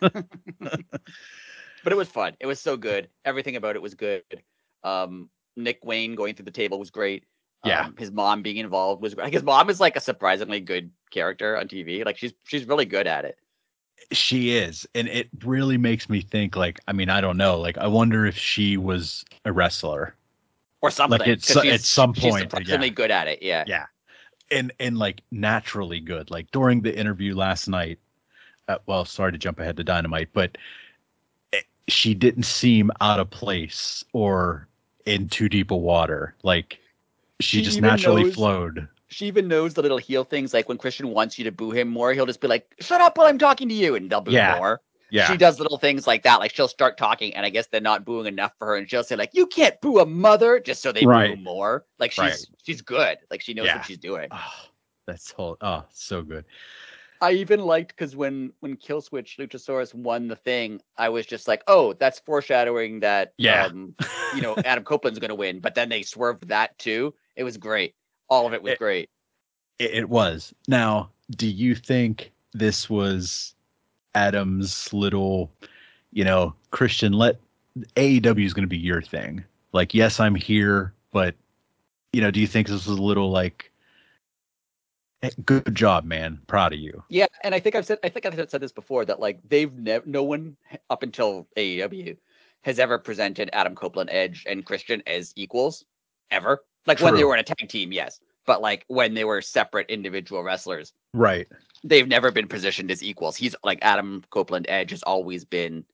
[0.00, 2.36] but it was fun.
[2.40, 3.08] It was so good.
[3.24, 4.22] Everything about it was good.
[4.82, 7.24] Um, Nick Wayne going through the table was great.
[7.64, 7.86] Yeah.
[7.86, 9.32] Um, his mom being involved was great.
[9.32, 12.04] His mom is like a surprisingly good character on TV.
[12.04, 13.38] Like she's she's really good at it.
[14.12, 16.56] She is, and it really makes me think.
[16.56, 17.58] Like, I mean, I don't know.
[17.58, 20.14] Like, I wonder if she was a wrestler,
[20.84, 21.20] Or something.
[21.20, 22.40] at 'cause so- she's- at some she's point, yeah.
[22.40, 23.42] surprisingly good at it.
[23.42, 23.64] Yeah.
[23.66, 23.86] Yeah.
[24.50, 26.30] and and like naturally good.
[26.30, 27.98] Like during the interview last night.
[28.68, 30.56] Uh, well, sorry to jump ahead to Dynamite, but
[31.52, 34.68] it- she didn't seem out of place or
[35.06, 36.34] in too deep a water.
[36.42, 36.78] Like
[37.40, 38.88] she, She just naturally knows- flowed.
[39.08, 40.52] She even knows the little heel things.
[40.54, 43.16] Like when Christian wants you to boo him more, he'll just be like, "Shut up
[43.16, 44.56] while I'm talking to you," and they'll boo Yeah.
[44.56, 44.80] more.
[45.14, 46.40] Yeah, She does little things like that.
[46.40, 49.04] Like she'll start talking, and I guess they're not booing enough for her, and she'll
[49.04, 51.84] say like, "You can't boo a mother," just so they boo more.
[52.00, 52.46] Like she's Right.
[52.64, 53.18] she's good.
[53.30, 53.76] Like she knows Yeah.
[53.76, 54.26] what she's doing.
[54.32, 54.52] oh,
[55.06, 55.56] that's whole.
[55.60, 56.44] Oh, so good.
[57.20, 61.62] I even liked because when when Killswitch Luchasaurus won the thing, I was just like,
[61.68, 63.66] "Oh, that's foreshadowing that Yeah.
[63.66, 63.94] um,
[64.34, 67.14] you know Adam Copeland's going to win." But then they swerved that too.
[67.36, 67.94] It was great.
[68.28, 69.10] All of it was It- great.
[69.78, 70.52] It, it was.
[70.66, 73.53] Now, do you think this was
[74.14, 75.50] Adam's little,
[76.12, 77.12] you know, Christian?
[77.12, 77.38] Let
[77.96, 79.44] AEW is going to be your thing.
[79.72, 81.34] Like, yes, I'm here, but
[82.12, 83.72] you know, do you think this is a little like,
[85.44, 87.02] good job, man, proud of you?
[87.08, 89.72] Yeah, and I think I've said I think I've said this before that like they've
[89.72, 90.56] never no one
[90.90, 92.16] up until AEW
[92.62, 95.84] has ever presented Adam Copeland, Edge, and Christian as equals
[96.30, 96.64] ever.
[96.86, 99.88] Like when they were in a tag team, yes, but like when they were separate
[99.90, 101.46] individual wrestlers, Right.
[101.82, 103.36] they've never been positioned as equals.
[103.36, 105.84] He's like Adam Copeland, Edge has always been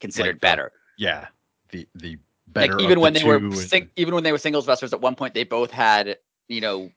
[0.00, 0.72] considered Like better.
[0.98, 1.26] Yeah.
[1.70, 2.18] The the
[2.48, 2.74] better.
[2.74, 5.00] Like even when the they were and- sing- even when they were singles wrestlers at
[5.00, 6.18] one point, they both had
[6.48, 6.90] you know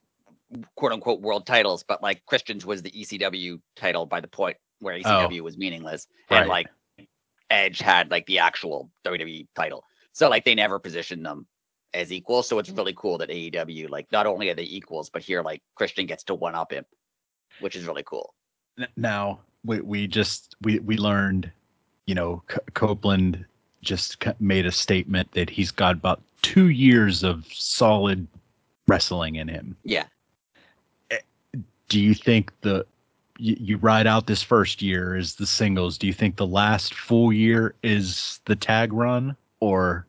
[0.75, 4.97] quote unquote world titles, but like Christian's was the ECW title by the point where
[4.99, 5.43] ECW oh.
[5.43, 6.35] was meaningless, Oh.
[6.35, 6.41] Right.
[6.41, 6.67] and like
[7.49, 9.83] Edge had like the actual WWE title.
[10.13, 11.47] So like they never positioned them
[11.93, 12.47] as equals.
[12.47, 12.77] So it's mm-hmm.
[12.77, 16.23] really cool that AEW like not only are they equals, but here like Christian gets
[16.25, 16.85] to one up him,
[17.59, 18.33] which is really cool.
[18.95, 21.51] Now we we just we we learned
[22.05, 23.45] you know C- copeland
[23.81, 28.27] just made a statement that he's got about two years of solid
[28.87, 30.05] wrestling in him Yeah.
[31.11, 31.17] Eh,
[31.89, 32.85] do you think the
[33.37, 36.93] you, you ride out this first year is the singles do you think the last
[36.93, 40.05] full year is the tag run or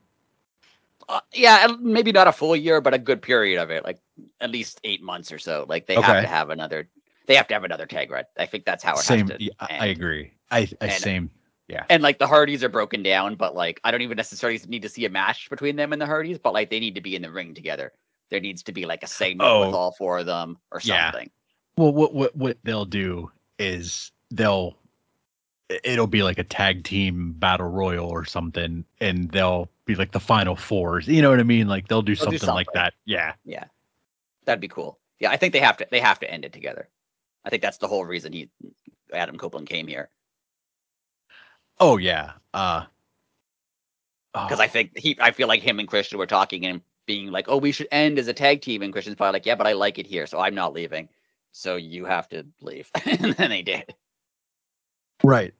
[1.08, 3.98] Uh, yeah, maybe not a full year, but a good period of it, like
[4.40, 5.66] at least eight months or so.
[5.68, 6.88] Like they have to have another.
[7.26, 8.24] They have to have another tag run.
[8.38, 9.28] I think that's how it Same.
[9.28, 9.44] has to.
[9.44, 10.32] yeah, I, I agree.
[10.50, 11.30] I, I And- same.
[11.66, 11.84] Yeah.
[11.88, 14.88] And like the Hardys are broken down, but like I don't even necessarily need to
[14.90, 17.22] see a match between them and the Hardys, but like they need to be in
[17.22, 17.92] the ring together.
[18.28, 19.74] There needs to be like a segment with Oh.
[19.74, 21.10] all four of them or Yeah.
[21.10, 21.30] something.
[21.78, 24.76] Well, what what what they'll do is they'll
[25.82, 30.20] it'll be like a tag team battle royal or something, and they'll be like the
[30.20, 31.08] final fours.
[31.08, 31.68] You know what I mean?
[31.68, 32.94] Like they'll do They'll do something like that.
[33.04, 33.34] Yeah.
[33.44, 33.64] Yeah.
[34.44, 34.98] That'd be cool.
[35.18, 35.86] Yeah, I think they have to.
[35.90, 36.88] They have to end it together.
[37.44, 38.50] I think that's the whole reason he,
[39.12, 40.10] Adam Copeland, came here
[41.78, 42.32] Oh yeah.
[42.52, 42.84] Uh.
[44.32, 45.16] because oh, I think he.
[45.20, 48.18] I feel like him and Christian were talking and being like, "Oh, we should end
[48.18, 50.38] as a tag team," and Christian's probably like, "Yeah, but I like it here, so
[50.38, 51.08] I'm not leaving.
[51.52, 53.94] So you have to leave." and then they did.
[55.22, 55.54] right.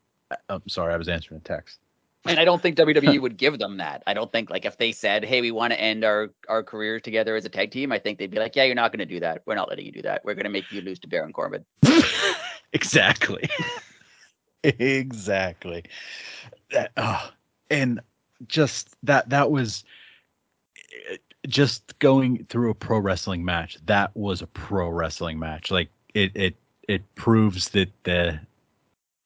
[0.49, 1.81] I'm sorry, I was answering a text.
[2.27, 4.03] And I don't think WWE would give them that.
[4.07, 7.03] I don't think like if they said, "Hey, we want to end our our careers
[7.03, 9.15] together as a tag team," I think they'd be like, "Yeah, you're not going to
[9.15, 9.43] do that.
[9.45, 10.25] We're not letting you do that.
[10.25, 11.67] We're going to make you lose to Baron Corbin."
[12.73, 13.47] exactly.
[14.65, 15.85] exactly.
[16.71, 17.31] That, oh,
[17.71, 18.01] and
[18.49, 19.85] just that that was
[21.11, 21.17] eh,
[21.47, 23.77] just going through a pro wrestling match.
[23.85, 25.71] That was a pro wrestling match.
[25.71, 26.57] Like it it
[26.89, 28.41] it proves that the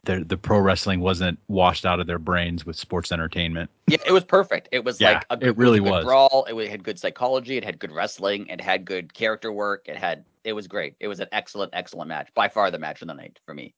[0.09, 3.71] the the pro wrestling wasn't washed out of their brains with sports entertainment.
[3.87, 4.69] Yeah, it was perfect.
[4.73, 6.05] It was Yeah, like a it really good was.
[6.05, 6.47] brawl.
[6.49, 7.57] It had good psychology.
[7.57, 8.47] It had good wrestling.
[8.49, 9.87] It had good character work.
[9.89, 10.95] It had it was great.
[11.01, 12.29] It was an excellent, excellent match.
[12.35, 13.75] By far the match of the night for me.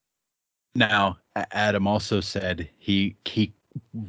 [0.74, 1.18] Now,
[1.52, 3.52] Adam also said he he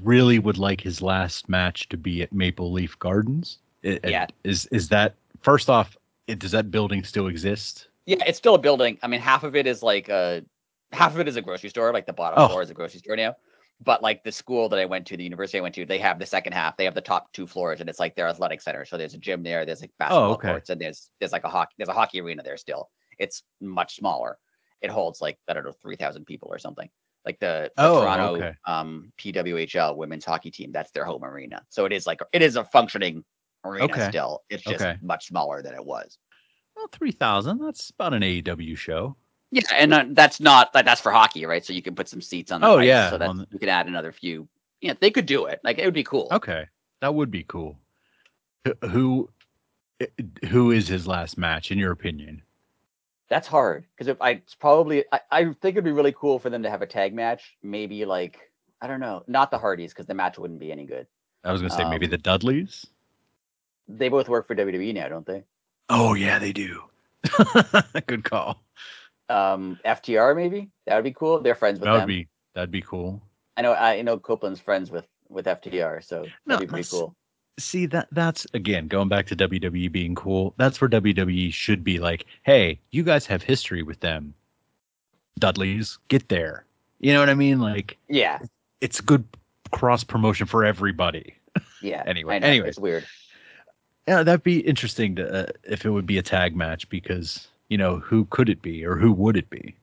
[0.01, 3.57] really would like his last match to be at Maple Leaf Gardens.
[3.83, 4.27] I- I- Yeah.
[4.43, 5.97] Is is that first off?
[6.27, 7.87] It, does that building still exist?
[8.05, 8.97] Yeah, it's still a building.
[9.03, 10.43] I mean, half of it is like a
[10.91, 11.93] half of it is a grocery store.
[11.93, 12.47] Like the bottom Oh.
[12.47, 13.35] floor is a grocery store now.
[13.83, 16.19] But like the school that I went to, the university I went to, they have
[16.19, 16.77] the second half.
[16.77, 18.85] They have the top two floors, and it's like their athletic center.
[18.85, 19.65] So there's a gym there.
[19.65, 20.49] There's like basketball Oh, okay.
[20.49, 22.89] courts, and there's there's like a hockey there's a hockey arena there still.
[23.17, 24.37] It's much smaller.
[24.81, 26.89] It holds like I don't know three thousand people or something.
[27.25, 28.53] Like the, the Oh, Toronto okay.
[28.67, 30.71] um, PWHL women's hockey team.
[30.71, 31.63] That's their home arena.
[31.69, 33.23] So it is like it is a functioning
[33.63, 34.09] arena Okay.
[34.09, 34.41] still.
[34.49, 34.97] It's just Okay.
[35.01, 36.19] much smaller than it was.
[36.75, 37.59] Well, three thousand.
[37.59, 39.15] That's about an AEW show.
[39.51, 41.63] Yeah, and uh, that's not that that's for hockey, right?
[41.65, 43.59] So you can put some seats on the Oh, ice, yeah, so that the- you
[43.59, 44.47] can add another few.
[44.79, 45.59] Yeah, they could do it.
[45.63, 46.27] Like it would be cool.
[46.31, 46.65] Okay,
[47.01, 47.77] that would be cool.
[48.89, 49.29] Who
[50.49, 52.41] who is his last match in your opinion?
[53.29, 56.49] That's hard because if I it's probably I, I think it'd be really cool for
[56.49, 57.57] them to have a tag match.
[57.61, 61.07] Maybe like I don't know, not the Hardys because the match wouldn't be any good.
[61.43, 62.85] I was gonna say maybe Um, the Dudleys.
[63.87, 65.43] They both work for WWE now, don't they?
[65.89, 66.83] Oh yeah, they do.
[68.07, 68.63] Good call.
[69.31, 71.39] Um, FTR maybe that would be cool.
[71.41, 72.07] They're friends with That would them.
[72.07, 73.21] be that'd be cool.
[73.57, 77.15] I know I know Copeland's friends with with FTR, so that'd No, be pretty cool.
[77.59, 80.53] see that that's again going back to WWE being cool.
[80.57, 84.33] That's where WWE should be like, hey, you guys have history with them.
[85.39, 86.65] Dudleys, get there.
[86.99, 87.59] You know what I mean?
[87.59, 88.39] Like Yeah,
[88.81, 89.23] it's good
[89.71, 91.35] cross promotion for everybody.
[91.81, 92.03] yeah.
[92.05, 93.05] Anyway, anyway, it's weird.
[94.07, 97.77] Yeah, that'd be interesting to uh, if it would be a tag match because you
[97.77, 99.75] know who could it be or who would it be?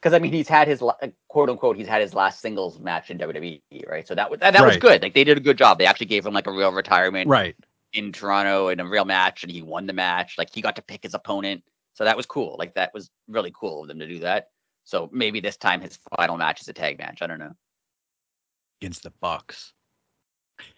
[0.00, 0.92] because I mean he's had his uh,
[1.28, 4.06] quote unquote he's had his last singles match in WWE, right?
[4.06, 5.02] So that was that, that was good.
[5.02, 5.78] Like they did a good job.
[5.78, 7.56] They actually gave him like a real retirement Right.
[7.94, 10.36] in Toronto in a real match, and he won the match.
[10.36, 11.62] Like he got to pick his opponent,
[11.94, 12.56] so that was cool.
[12.58, 14.50] Like that was really cool of them to do that.
[14.84, 17.22] So maybe this time his final match is a tag match.
[17.22, 17.54] I don't know.
[18.82, 19.72] Against the Bucks.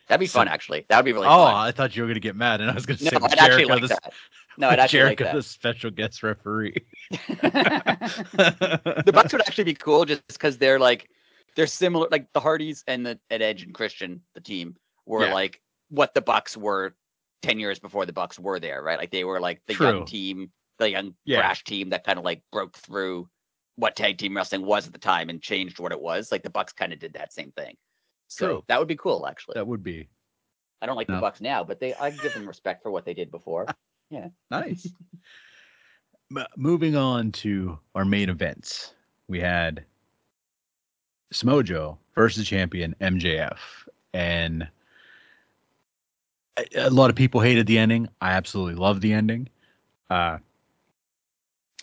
[0.09, 0.87] That'd be So- fun actually.
[0.89, 1.55] That would be really oh, fun.
[1.67, 3.83] I thought you were gonna get mad, and I was gonna say I'd actually like
[3.83, 4.13] the, that.
[4.59, 5.35] No, I'd actually like Jericho that.
[5.35, 6.75] the special guest referee.
[7.43, 11.11] the Bucks would actually be cool just because they're like
[11.55, 12.09] they're similar.
[12.11, 15.33] Like the Hardys and the and Edge and Christian, the team were Yeah.
[15.33, 16.95] like what the Bucks were
[17.43, 18.99] ten years before the Bucks were there, right?
[18.99, 19.87] Like they were like the True.
[19.87, 21.41] young team, the young Yeah.
[21.41, 23.29] brash team that kind of like broke through
[23.77, 26.33] what tag team wrestling was at the time and changed what it was.
[26.33, 27.77] Like the Bucks kind of did that same thing.
[28.29, 28.65] So True.
[28.69, 29.55] that would be cool, actually.
[29.55, 30.09] that would be
[30.83, 33.15] I don't like the Bucks now, but they I give them respect for what they
[33.15, 33.67] did before.
[34.51, 34.87] nice.
[36.37, 38.95] M- moving on to our main events,
[39.29, 39.85] we had
[41.33, 43.59] Smojo versus champion MJF,
[44.13, 44.69] and
[46.57, 48.09] a, a lot of people hated the ending.
[48.21, 49.49] I absolutely love the ending.
[50.11, 50.39] Uh,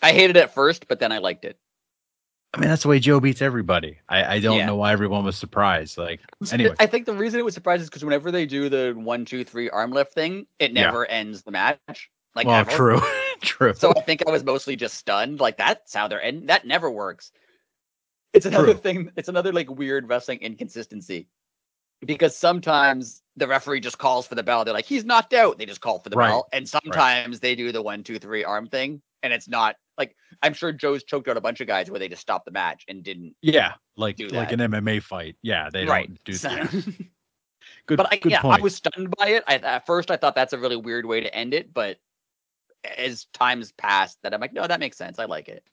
[0.02, 1.58] I hated it at first, but then I liked it.
[2.52, 3.98] I mean, that's the way Joe beats everybody.
[4.08, 4.66] I, I don't Yeah.
[4.66, 5.98] know why everyone was surprised.
[5.98, 6.20] Like,
[6.52, 9.24] anyway, I think the reason it was surprised is because whenever they do the one,
[9.24, 10.84] two, three arm lift thing, it Yeah.
[10.84, 12.10] never ends the match.
[12.34, 12.70] Like well, ever.
[12.70, 13.00] true,
[13.40, 13.74] true.
[13.74, 15.40] So I think I was mostly just stunned.
[15.40, 17.30] Like that's how they're and that never works.
[18.32, 18.80] It's another True.
[18.80, 19.10] thing.
[19.16, 21.28] It's another like weird wrestling inconsistency.
[22.04, 24.64] because sometimes the referee just calls for the bell.
[24.64, 25.56] They're like, he's knocked out.
[25.58, 26.28] They just call for the Right.
[26.28, 26.48] bell.
[26.52, 29.00] And sometimes they do the one, two, three arm thing.
[29.22, 32.08] And it's not like I'm sure Joe's choked out a bunch of guys where they
[32.08, 33.36] just stopped the match and didn't.
[33.40, 35.36] Yeah, like Do like an MMA fight.
[35.42, 36.08] Yeah, they right.
[36.08, 36.94] don't do So- that.
[37.86, 38.60] Good, but I, good yeah, point.
[38.60, 39.44] I was stunned by it.
[39.46, 41.72] I, at first, I thought that's a really weird way to end it.
[41.72, 41.96] But
[42.98, 45.18] as times passed, that I'm like, no, that makes sense.
[45.18, 45.64] I like it.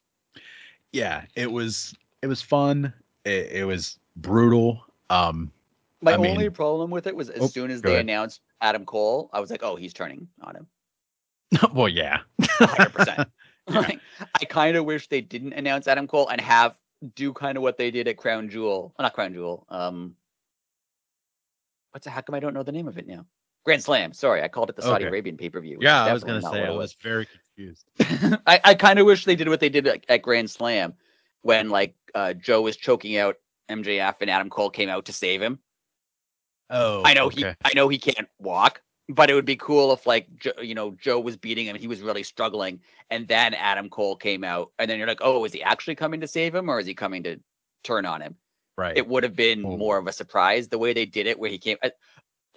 [0.91, 2.93] yeah, it was it was fun.
[3.25, 4.83] It, it was brutal.
[5.09, 5.51] Um,
[6.01, 8.01] My I only mean- problem with it was as Oh, soon as they ahead.
[8.01, 10.67] announced Adam Cole, I was like, oh, he's turning on him.
[11.73, 13.25] well, yeah, 100%.
[13.69, 13.79] Yeah.
[13.79, 13.99] Like,
[14.41, 16.75] I kind of wish they didn't announce Adam Cole and have
[17.15, 18.93] do kind of what they did at Crown Jewel.
[18.97, 19.65] Well, not Crown Jewel.
[19.69, 20.15] Um,
[21.91, 23.25] what's the, how come I don't know the name of it now?
[23.63, 24.13] Grand Slam.
[24.13, 25.09] Sorry, I called it the Saudi Okay.
[25.09, 25.77] Arabian pay per view.
[25.81, 26.03] yeah.
[26.05, 27.85] I was gonna say I was very confused.
[28.47, 30.93] I, I kind of wish they did what they did at, at Grand Slam
[31.43, 33.35] when like uh, Joe was choking out
[33.69, 35.59] MJF and Adam Cole came out to save him.
[36.69, 37.41] Oh, I know okay.
[37.41, 40.73] he I know he can't walk, but it would be cool if like jo- you
[40.73, 44.71] know Joe was beating him, he was really struggling, and then Adam Cole came out,
[44.79, 46.93] and then you're like, oh, is he actually coming to save him, or is he
[46.93, 47.39] coming to
[47.83, 48.35] turn on him?
[48.77, 48.97] right.
[48.97, 49.75] It would have been Oh.
[49.77, 51.77] more of a surprise the way they did it, where he came.
[51.83, 51.91] I-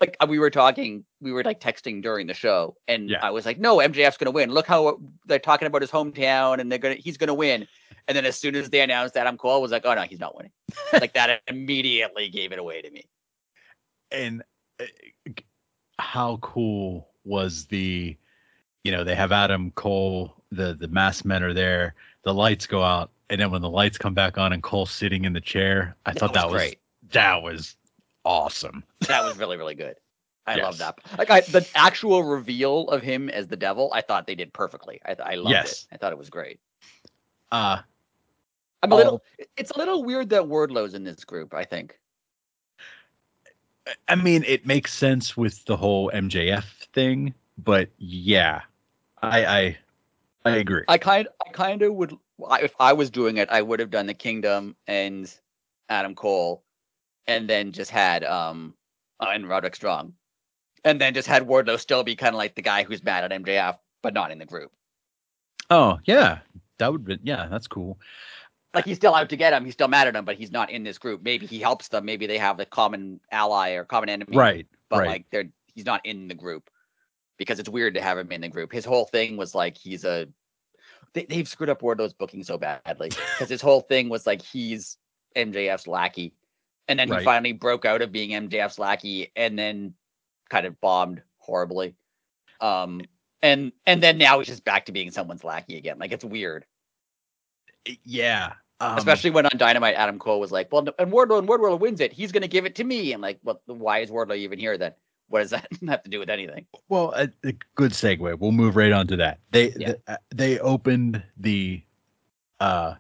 [0.01, 3.19] Like uh, we were talking, we were like texting during the show, and Yeah.
[3.23, 4.51] I was like, "No, MJF's gonna win.
[4.51, 7.67] Look how they're talking about his hometown, and they're gonna he's gonna win."
[8.09, 10.19] And then as soon as they announced Adam Cole, I was like, "Oh no, he's
[10.21, 10.53] not winning."
[10.93, 13.05] like that immediately gave it away to me.
[14.11, 14.43] and
[14.81, 14.85] uh,
[15.99, 18.17] how cool was the
[18.83, 22.83] you know they have adam cole the the masked men are there the lights go
[22.83, 25.97] out and then when the lights come back on and Cole sitting in the chair
[26.05, 26.79] i thought that was, great.
[27.13, 27.77] that was
[28.25, 29.97] awesome That was really, really good.
[30.47, 30.99] I love that.
[31.19, 35.01] Like I, the actual reveal of him as the devil, I thought they did perfectly.
[35.05, 35.87] I, I loved Yes.
[35.91, 35.95] it.
[35.95, 36.61] I thought it was great.
[37.53, 37.79] uh
[38.83, 38.99] I'm a Oh.
[38.99, 39.23] little.
[39.57, 41.55] It's a little weird that Wardlow's in this group.
[41.55, 41.99] I think.
[44.09, 48.63] i mean it makes sense with the whole mjf thing but yeah
[49.23, 49.79] i i
[50.47, 52.15] i agree I kind, I kind of would.
[52.61, 55.33] If I was doing it, I would have done the Kingdom and
[55.89, 56.64] Adam Cole,
[57.27, 58.75] and then just had um
[59.21, 60.15] uh, and Roderick Strong,
[60.85, 63.43] and then just had Wardlow still be kind of like the guy who's mad at
[63.43, 64.73] MJF, but not in the group.
[65.71, 66.41] oh yeah
[66.79, 67.99] that would be yeah that's cool
[68.75, 69.65] like he's still out to get him.
[69.65, 71.23] He's still mad at him, but he's not in this group.
[71.23, 72.05] Maybe he helps them.
[72.05, 74.37] Maybe they have a common ally or common enemy.
[74.37, 76.69] right But right like they're he's not in the group
[77.39, 78.73] because it's weird to have him in the group.
[78.73, 80.29] His whole thing was like he's a
[81.13, 84.99] they, they've screwed up Wardlow's booking so badly because his whole thing was like he's
[85.37, 86.35] MJF's lackey,
[86.89, 87.21] and then Right.
[87.21, 89.95] he finally broke out of being MJF's lackey, and then
[90.51, 91.95] kind of bombed horribly.
[92.61, 93.03] Um,
[93.43, 95.99] and and then now he's just back to being someone's lackey again.
[95.99, 96.65] Like it's weird.
[98.05, 101.79] yeah um, Especially when on Dynamite, Adam Cole was like, "Well, and Wardlow and Wardlow
[101.79, 102.13] wins it.
[102.13, 104.77] He's going to give it to me." And like, well, why is Wardlow even here
[104.77, 104.93] then?
[105.29, 106.67] What does that have to do with anything?
[106.89, 108.39] Well, a, a good segue.
[108.39, 109.39] We'll move right on to that.
[109.53, 109.87] They Yeah.
[109.87, 111.83] th- uh, they opened the
[112.61, 112.95] uh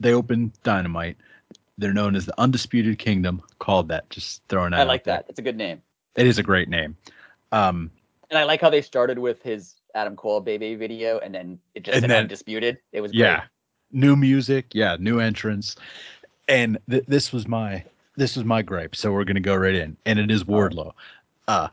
[0.00, 1.16] they opened Dynamite.
[1.78, 3.40] They're known as the Undisputed Kingdom.
[3.60, 4.10] Called that.
[4.10, 4.80] Just throwing out.
[4.80, 5.26] I like that.
[5.28, 5.80] It's a good name,
[6.16, 6.96] It is a great name.
[7.52, 7.90] Um,
[8.30, 11.84] and I like how they started with his Adam Cole baby video, and then it
[11.84, 12.78] just said then- undisputed.
[12.92, 13.20] It was great.
[13.20, 13.44] yeah,
[13.92, 14.66] new music.
[14.74, 15.76] Yeah, new entrance.
[16.48, 17.84] And th- this was my
[18.16, 18.96] this was my gripe.
[18.96, 20.92] So we're gonna go right in, and it is Wardlow.
[21.46, 21.68] Uh,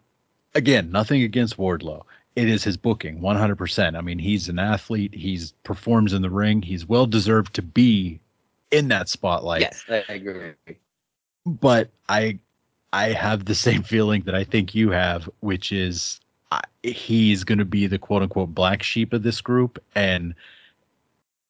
[0.53, 2.03] again, nothing against Wardlow.
[2.35, 3.95] It is his booking, 100%.
[3.97, 5.13] I mean, he's an athlete.
[5.15, 6.61] He's performs in the ring.
[6.61, 8.19] He's well deserved to be
[8.71, 9.61] in that spotlight.
[9.61, 10.53] yes, I agree.
[11.45, 12.39] but I
[12.93, 16.19] I have the same feeling that I think you have, which is
[16.51, 20.33] I, he's going to be the quote unquote black sheep of this group, and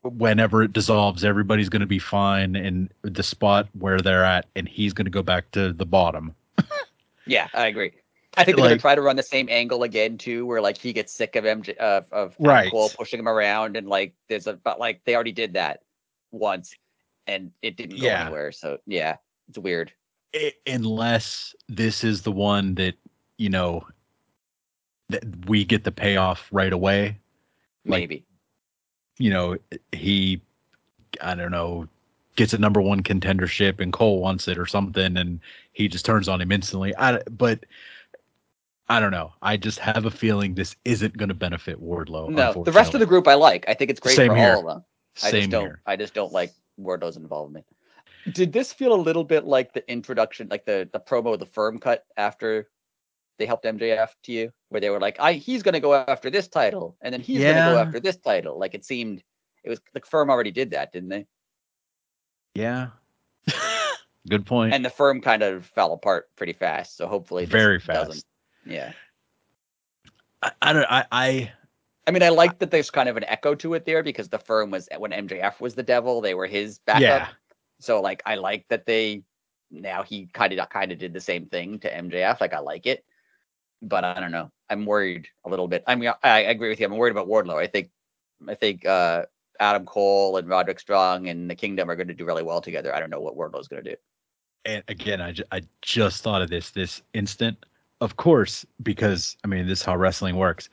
[0.03, 4.67] whenever it dissolves, everybody's going to be fine in the spot where they're at, and
[4.67, 6.33] he's going to go back to the bottom.
[7.27, 7.91] Yeah, I agree.
[8.37, 10.77] I think they're Like- gonna try to run the same angle again too, where like
[10.77, 12.69] he gets sick of MJ of of Right.
[12.69, 15.81] Cole pushing him around, and like there's a but like they already did that
[16.31, 16.75] once,
[17.27, 18.23] and it didn't go Yeah.
[18.23, 18.51] anywhere.
[18.51, 19.17] So yeah,
[19.49, 19.91] it's weird.
[20.35, 22.95] I- unless this is the one that
[23.37, 23.85] you know
[25.09, 27.17] that we get the payoff right away.
[27.85, 28.25] Like, Maybe.
[29.19, 29.57] you know,
[29.91, 30.41] he,
[31.21, 31.87] I don't know,
[32.35, 35.39] gets a number one contendership and Cole wants it or something, and
[35.73, 36.95] he just turns on him instantly.
[36.97, 37.63] I, but
[38.89, 39.33] I don't know.
[39.43, 42.29] I just have a feeling this isn't going to benefit Wardlow.
[42.29, 43.65] no, the rest of the group I like.
[43.67, 44.53] I think it's great Same for here.
[44.55, 44.83] all of them.
[45.23, 45.61] I same just don't.
[45.65, 45.81] here.
[45.85, 47.65] I just don't like Wardlow's involvement.
[48.31, 51.45] Did this feel a little bit like the introduction, like the the promo of the
[51.45, 52.69] firm cut after
[53.37, 56.47] they helped MJF to you, where they were like, "I he's gonna go after this
[56.47, 59.23] title, and then he's gonna go after this title." Like it seemed,
[59.63, 61.27] it was the firm already did that, didn't they?
[62.55, 62.87] Yeah.
[64.27, 64.73] Good point.
[64.73, 66.97] And the firm kind of fell apart pretty fast.
[66.97, 68.13] So hopefully, this Very doesn't.
[68.13, 68.25] fast.
[68.65, 68.93] Yeah.
[70.41, 70.85] I, I don't.
[70.89, 71.51] I, I
[72.07, 74.39] I mean, I like that there's kind of an echo to it there because the
[74.39, 77.01] firm was when MJF was the devil, they were his backup.
[77.01, 77.27] yeah.
[77.79, 79.23] So like, I like that they
[79.71, 82.39] now he kind of kind of did the same thing to MJF.
[82.39, 83.03] Like, I like it,
[83.81, 84.51] but I don't know.
[84.69, 85.83] I'm worried a little bit.
[85.87, 86.85] I mean, I, I agree with you.
[86.85, 87.55] I'm worried about Wardlow.
[87.55, 87.89] I think,
[88.47, 89.25] I think uh,
[89.59, 92.95] Adam Cole and Roderick Strong and the Kingdom are going to do really well together.
[92.95, 93.95] I don't know what Wardlow's going to do.
[94.65, 97.65] And again, I, ju- I just thought of this this instant.
[98.01, 100.69] Of course, because I mean, this is how wrestling works.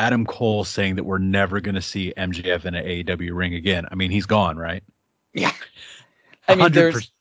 [0.00, 3.86] Adam Cole saying that we're never going to see MJF in an AEW ring again.
[3.90, 4.82] I mean, he's gone, right?
[5.34, 5.52] Yeah.
[6.48, 6.72] I mean, 100%.
[6.72, 7.12] there's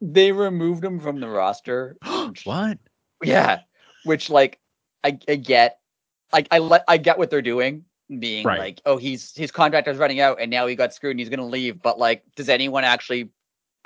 [0.00, 1.96] they removed him from the roster.
[2.44, 2.78] what?
[3.24, 3.60] Yeah,
[4.04, 4.60] which like
[5.02, 5.80] I, I get,
[6.32, 7.84] I I let I get what they're doing,
[8.20, 8.58] being Right.
[8.58, 11.28] like, oh, he's his contract is running out, and now he got screwed, and he's
[11.28, 11.82] gonna leave.
[11.82, 13.30] But like, does anyone actually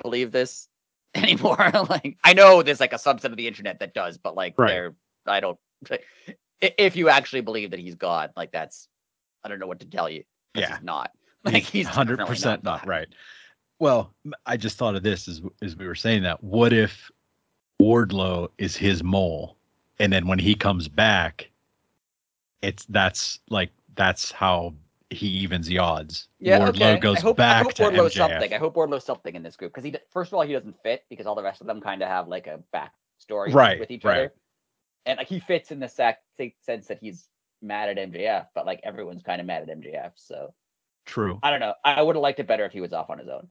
[0.01, 0.67] believe this
[1.15, 1.57] anymore?
[1.89, 4.67] like, I know there's like a subset of the internet that does, but like, Right.
[4.69, 4.95] they're
[5.25, 5.57] I don't.
[6.61, 8.87] If you actually believe that he's God, like that's,
[9.43, 10.23] I don't know what to tell you.
[10.55, 10.75] Yeah.
[10.75, 11.11] he's not.
[11.43, 12.89] Like he's hundred percent not gone.
[12.89, 13.07] right.
[13.79, 14.13] Well,
[14.45, 16.43] I just thought of this as as we were saying that.
[16.43, 17.09] What if
[17.81, 19.57] Wardlow is his mole,
[19.97, 21.49] and then when he comes back,
[22.61, 24.75] it's that's like that's how
[25.09, 26.27] he evens the odds.
[26.39, 26.99] Yeah, Wardlow okay.
[26.99, 28.13] goes I hope, back I hope to Wardlow MJF.
[28.13, 28.53] something.
[28.53, 31.05] I hope Wardlow's something in this group because he first of all he doesn't fit
[31.09, 34.03] because all the rest of them kind of have like a backstory Right, with each
[34.03, 34.17] right.
[34.17, 34.33] other,
[35.05, 37.27] and like he fits in the sac- sa- sense that he's
[37.61, 40.11] mad at MJF, but like everyone's kind of mad at MJF.
[40.15, 40.53] So
[41.05, 41.39] True.
[41.41, 41.73] I don't know.
[41.83, 43.49] I would have liked it better if he was off on his own.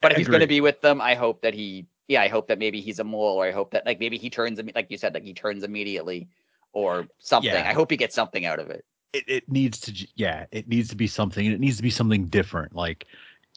[0.00, 2.48] But if he's going to be with them, I hope that he, yeah, I hope
[2.48, 4.96] that maybe he's a mole, or I hope that like maybe he turns, like you
[4.96, 6.28] said, like he turns immediately,
[6.72, 7.52] or something.
[7.52, 7.68] Yeah.
[7.68, 8.84] I hope he gets something out of it.
[9.12, 11.44] It, it needs to yeah, it needs to be something.
[11.44, 12.74] and It needs to be something different.
[12.74, 13.06] Like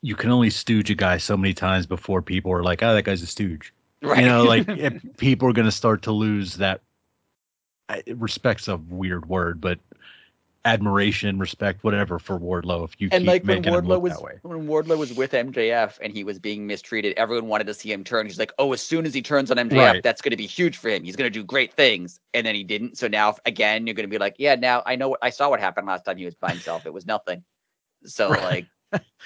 [0.02, 3.04] you can only stooge a guy so many times before people are like, "Oh, that
[3.04, 3.74] guy's a stooge."
[4.04, 4.20] Right.
[4.20, 6.82] You know, like if people are going to start to lose that
[7.90, 9.80] I- respect's a weird word, but
[10.66, 12.86] admiration, respect, whatever for Wardlow.
[12.86, 14.98] If you and keep like when making him Wardlow look was that way, when Wardlow
[14.98, 18.26] was with MJF and he was being mistreated, everyone wanted to see him turn.
[18.26, 20.04] He's like, "Oh, as soon as he turns on MJF, Right.
[20.04, 21.04] that's going to be huge for him.
[21.04, 22.98] He's going to do great things." And then he didn't.
[22.98, 25.50] So now again, you're going to be like, "Yeah, now I know what I saw
[25.50, 26.86] what happened last time he was by himself.
[26.86, 27.44] It was nothing."
[28.06, 28.42] So Right.
[28.42, 28.66] like,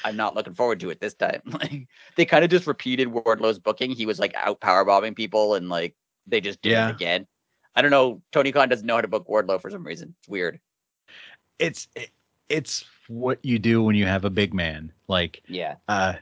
[0.03, 1.41] I'm not looking forward to it this time.
[1.51, 3.91] Like they kind of just repeated Wardlow's booking.
[3.91, 5.95] He was like out powerbombing people, and like
[6.28, 6.89] they just did Yeah.
[6.89, 7.28] it again.
[7.76, 8.22] I don't know.
[8.32, 10.15] Tony Khan doesn't know how to book Wardlow for some reason.
[10.20, 10.59] It's weird.
[11.59, 12.09] it's it,
[12.49, 14.91] it's what you do when you have a big man.
[15.07, 15.76] Like Yeah.
[15.88, 16.13] uh,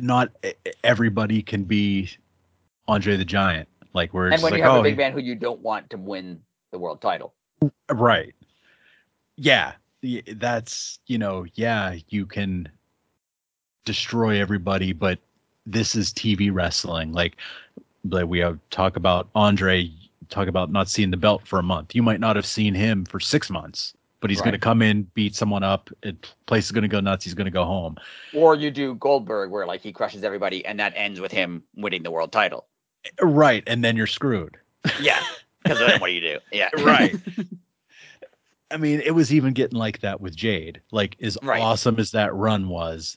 [0.00, 0.30] not
[0.82, 2.10] everybody can be
[2.88, 3.68] Andre the Giant.
[3.94, 5.90] Like we're And when like, you have oh, a big man who you don't want
[5.90, 6.40] to win
[6.72, 7.34] the world title.
[7.92, 8.34] right
[9.36, 9.72] yeah
[10.36, 12.68] that's you know yeah you can
[13.84, 15.18] destroy everybody but
[15.66, 17.36] this is tv wrestling like
[18.10, 19.90] like we have talk about andre
[20.28, 23.04] talk about not seeing the belt for a month you might not have seen him
[23.04, 26.72] for six months but he's going to come in beat someone up it, place is
[26.72, 27.96] going to go nuts he's going to go home
[28.34, 32.02] Or you do Goldberg where like he crushes everybody and that ends with him winning
[32.02, 32.66] the world title.
[33.20, 34.56] right and then you're screwed
[35.00, 35.22] Yeah.
[35.62, 36.38] Because then what do you do?
[36.52, 36.68] Yeah.
[36.82, 37.16] right
[38.70, 41.60] i mean it was even getting like that with jade like as Right.
[41.62, 43.16] awesome as that run was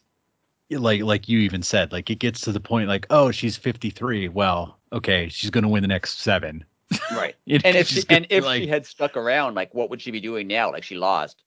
[0.70, 4.30] like like you even said like it gets to the point like oh she's 53
[4.30, 6.64] well okay she's going to win the next seven
[7.10, 7.36] right.
[7.46, 10.02] You know, And if she, and if like, she had stuck around, like what would
[10.02, 10.72] she be doing now?
[10.72, 11.44] Like she lost.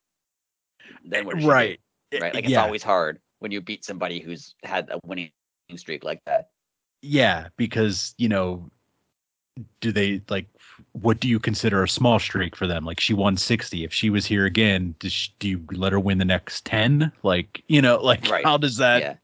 [1.05, 1.57] Then what does she do?
[1.57, 1.81] right
[2.19, 2.35] Right.
[2.35, 5.31] Like it's yeah, always hard when you beat somebody who's had a winning
[5.77, 6.51] streak like that.
[7.03, 8.71] yeah because you know
[9.81, 10.47] do they like
[10.93, 14.11] what do you consider a small streak for them like she won 60 if she
[14.11, 17.81] was here again does she, do you let her win the next 10 like you
[17.81, 18.45] know like Right.
[18.45, 19.15] how does that yeah.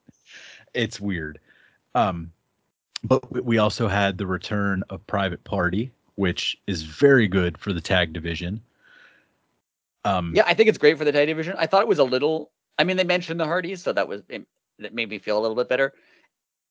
[0.75, 1.39] it's weird.
[1.95, 2.31] Um,
[3.03, 7.73] but we- we also had the return of Private Party, which is very good for
[7.73, 8.61] the tag division.
[10.05, 11.55] Um, Yeah, I think it's great for the tag division.
[11.59, 12.51] I thought it was a little.
[12.79, 14.47] I mean, they mentioned the Hardys, so that was it,
[14.79, 15.95] that made me feel a little bit better.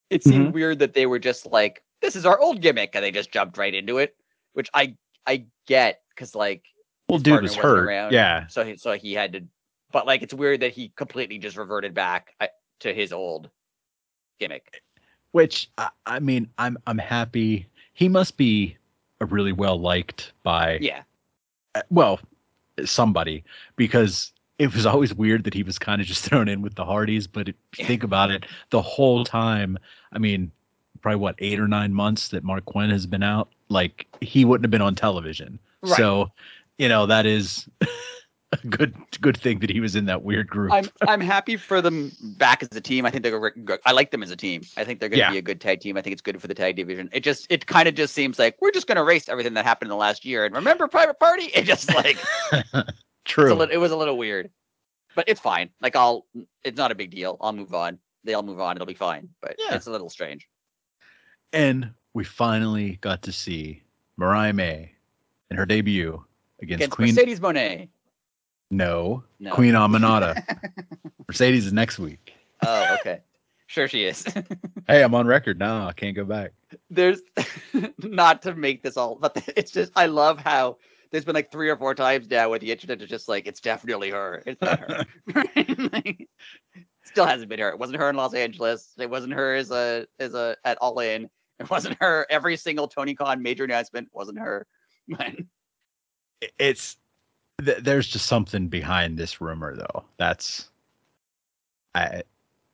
[0.09, 0.51] It seemed Mm-hmm.
[0.53, 3.57] weird that they were just like, "This is our old gimmick," and they just jumped
[3.57, 4.15] right into it,
[4.55, 4.95] which I
[5.27, 6.63] I get because like
[7.07, 7.85] well, dude was hurt.
[7.87, 9.43] around, Yeah, so he, so he had to.
[9.91, 12.33] But like, it's weird that he completely just reverted back
[12.79, 13.49] to his old
[14.39, 14.81] gimmick.
[15.31, 17.67] which I, I mean, I'm I'm happy.
[17.93, 18.77] He must be
[19.21, 21.03] a really well liked by Yeah,
[21.75, 22.19] uh, well
[22.83, 23.43] somebody
[23.75, 26.85] because it was always weird that he was kind of just thrown in with the
[26.85, 27.27] Hardys.
[27.27, 29.77] But if you think about it, the whole time,
[30.11, 30.51] I mean,
[31.01, 34.63] probably what eight or nine months that Marq Quen has been out, like he wouldn't
[34.65, 35.59] have been on television.
[35.81, 35.95] Right.
[35.97, 36.31] So,
[36.77, 37.67] you know, that is
[38.51, 40.71] a good good thing that he was in that weird group.
[40.71, 43.05] I'm I'm happy for them back as a team.
[43.05, 43.53] I think they're.
[43.85, 44.61] I like them as a team.
[44.77, 45.31] I think they're going to Yeah.
[45.31, 45.97] be a good tag team.
[45.97, 47.09] I think it's good for the tag division.
[47.11, 49.65] It just it kind of just seems like we're just going to erase everything that
[49.65, 50.45] happened in the last year.
[50.45, 51.45] And remember Private Party?
[51.55, 52.17] It just like
[53.25, 53.61] True.
[53.63, 54.51] it was a little weird,
[55.15, 55.69] but it's fine.
[55.81, 56.25] Like I'll
[56.63, 57.37] it's not a big deal.
[57.41, 57.99] I'll move on.
[58.23, 58.75] They'll move on.
[58.77, 59.29] It'll be fine.
[59.41, 59.75] But Yeah.
[59.75, 60.47] it's a little strange.
[61.53, 63.83] and we finally got to see
[64.17, 64.91] Mariah May
[65.51, 66.23] in her debut
[66.61, 67.13] against, Against Queen.
[67.13, 67.89] Mercedes Moné.
[68.71, 69.53] No, No.
[69.53, 70.41] Queen Aminata.
[71.27, 72.33] Mercedes is next week.
[72.65, 73.19] Oh, okay.
[73.67, 74.25] Sure, she is.
[74.87, 75.87] Hey, I'm on record now.
[75.87, 76.51] I can't go back.
[76.91, 77.19] there's
[78.03, 80.77] not to make this all, but it's just I love how
[81.09, 83.59] there's been like three or four times now where the internet is just like it's
[83.59, 84.43] definitely her.
[84.45, 85.05] It's not her.
[85.91, 86.29] Like,
[87.03, 87.69] Still hasn't been her.
[87.69, 88.93] It wasn't her in Los Angeles.
[88.99, 91.27] It wasn't her as a as a at All In.
[91.59, 92.25] It wasn't her.
[92.29, 94.67] Every single Tony Khan major announcement wasn't her.
[96.59, 96.97] It's
[97.63, 100.03] th- there's just something behind this rumor though.
[100.17, 100.69] That's
[101.95, 102.23] I.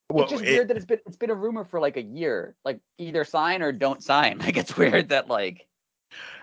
[0.10, 2.02] Well, it's just it- weird that it's been it's been a rumor for like a
[2.02, 2.56] year.
[2.66, 4.40] Like either sign or don't sign.
[4.44, 5.68] Like it's weird that like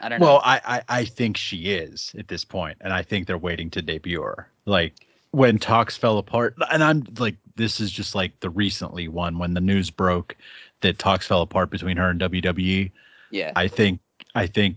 [0.00, 0.26] I don't know.
[0.26, 3.68] Well, I, I I think she is at this point, and I think they're waiting
[3.70, 4.48] to debut her.
[4.64, 4.94] Like
[5.32, 9.54] when talks fell apart, and I'm like, this is just like the recently one when
[9.54, 10.36] the news broke
[10.80, 12.90] that talks fell apart between her and WWE.
[13.30, 13.52] yeah.
[13.56, 14.00] I think
[14.34, 14.76] I think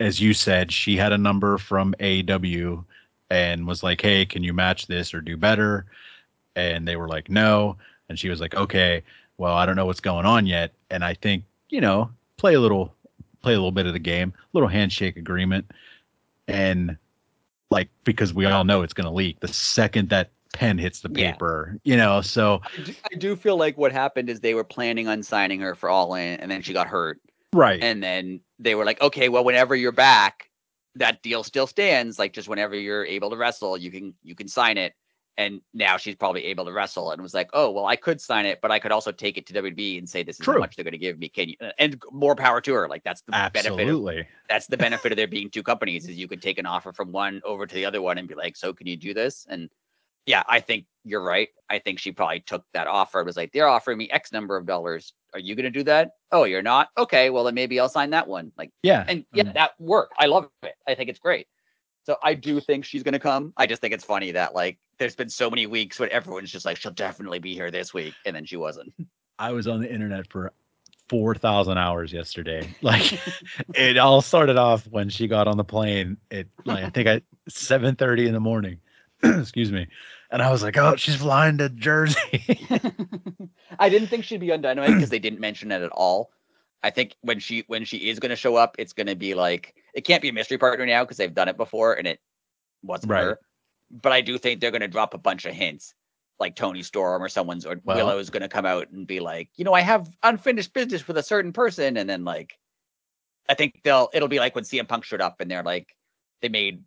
[0.00, 2.84] as you said, she had a number from AW
[3.30, 5.86] and was like, "Hey, can you match this or do better?"
[6.56, 7.76] And they were like, "No."
[8.08, 9.02] And she was like, "Okay,
[9.38, 12.60] well, I don't know what's going on yet." And I think you know, play a
[12.60, 12.94] little,
[13.40, 15.70] play a little bit of the game, little handshake agreement,
[16.46, 16.96] and
[17.70, 21.10] like because we all know it's going to leak the second that pen hits the
[21.12, 21.32] Yeah.
[21.32, 22.20] paper, you know.
[22.20, 25.60] So I do, I do feel like what happened is they were planning on signing
[25.60, 27.20] her for All In, and then she got hurt,
[27.52, 30.50] right, and then they were like, okay, well, whenever you're back,
[30.96, 32.18] that deal still stands.
[32.18, 34.94] Like just whenever you're able to wrestle, you can you can sign it.
[35.38, 38.44] And now she's probably able to wrestle, and was like, oh well, I could sign
[38.44, 40.54] it, but I could also take it to WB and say this is True.
[40.54, 41.30] how much they're going to give me.
[41.30, 41.56] Can you?
[41.58, 42.86] Uh, and more power to her.
[42.86, 43.72] Like that's the benefit.
[43.72, 46.66] Of, absolutely, that's the benefit of there being two companies is you could take an
[46.66, 49.14] offer from one over to the other one and be like, so can you do
[49.14, 49.46] this?
[49.48, 49.70] And
[50.26, 51.48] yeah, I think you're right.
[51.68, 53.20] I think she probably took that offer.
[53.20, 55.12] It was like, they're offering me X number of dollars.
[55.34, 56.12] Are you going to do that?
[56.30, 56.88] Oh, you're not?
[56.96, 57.30] Okay.
[57.30, 58.52] Well, then maybe I'll sign that one.
[58.56, 60.14] Like, yeah, and yeah, that worked.
[60.18, 60.74] I love it.
[60.86, 61.46] I think it's great.
[62.04, 63.52] So I do think she's going to come.
[63.56, 66.64] I just think it's funny that like there's been so many weeks when everyone's just
[66.64, 68.14] like, she'll definitely be here this week.
[68.26, 68.92] And then she wasn't.
[69.38, 70.52] I was on the internet for
[71.08, 72.68] four thousand hours yesterday.
[72.82, 73.18] Like
[73.74, 77.22] it all started off when she got on the plane at like I think at
[77.48, 78.78] seven thirty in the morning.
[79.40, 79.86] Excuse me.
[80.30, 82.16] And I was like, oh, she's flying to Jersey.
[83.78, 86.30] I didn't think she'd be on Dynamite because they didn't mention it at all.
[86.82, 89.34] I think when she when she is going to show up, it's going to be
[89.34, 92.18] like it can't be a mystery partner now because they've done it before and it
[92.82, 93.24] wasn't Right.
[93.24, 93.38] her.
[93.90, 95.94] But I do think they're going to drop a bunch of hints,
[96.40, 99.50] like Toni Storm or someone's or Well- Willow's going to come out and be like,
[99.56, 102.58] you know, I have unfinished business with a certain person, and then like,
[103.48, 105.94] I think they'll it'll be like when CM Punk showed up and they're like,
[106.40, 106.82] they made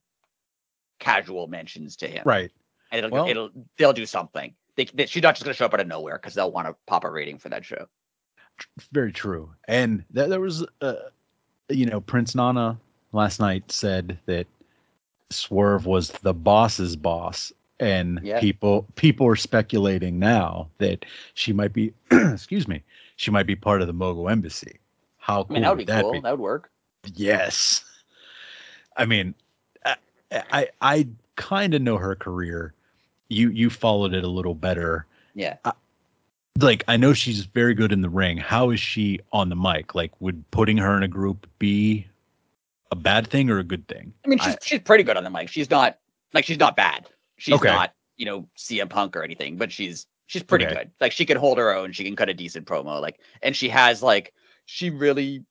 [0.99, 2.51] casual mentions to him, right.
[2.91, 4.53] and it'll Well- it'll they'll do something.
[4.75, 6.67] They, they, she's not just going to show up out of nowhere because they'll want
[6.67, 7.87] to pop a rating for that show.
[8.91, 9.49] Very true.
[9.69, 10.95] And th- there was, uh,
[11.69, 12.77] you know, Prince Nana
[13.13, 14.47] last night said that
[15.29, 18.39] Swerve was the boss's boss, and Yeah.
[18.41, 22.83] people people are speculating now that she might be, excuse me,
[23.15, 24.79] she might be part of the Mogul Embassy.
[25.17, 26.11] How I mean, that would would be that cool.
[26.11, 26.19] be?
[26.19, 26.69] That would work.
[27.13, 27.83] Yes.
[28.97, 29.33] I mean,
[30.32, 32.73] I I, I kind of know her career.
[33.30, 35.05] You you followed it a little better.
[35.34, 35.57] Yeah.
[36.59, 38.38] Like I know she's very good in the ring.
[38.38, 39.93] How is she on the mic?
[39.95, 42.07] Like would putting her in a group be
[42.91, 44.13] a bad thing or a good thing?
[44.23, 45.49] I mean, she's I- she's pretty good on the mic.
[45.49, 45.97] She's not
[46.34, 47.09] like she's not bad.
[47.38, 47.67] She's Okay.
[47.67, 50.76] not you know CM Punk or anything, but she's she's pretty Okay.
[50.76, 50.91] good.
[51.01, 51.91] Like she can hold her own.
[51.91, 53.01] She can cut a decent promo.
[53.01, 54.34] Like, and she has like
[54.65, 55.43] she really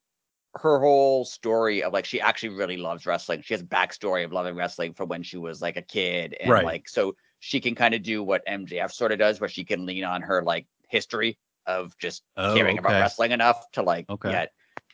[0.57, 3.42] her whole story of like she actually really loves wrestling.
[3.42, 6.50] She has a backstory of loving wrestling from when she was like a kid, and
[6.50, 6.64] Right.
[6.64, 9.84] like so she can kind of do what MJF sort of does, where she can
[9.86, 14.30] lean on her like history of just Oh, caring about wrestling enough to like Okay.
[14.30, 14.46] yeah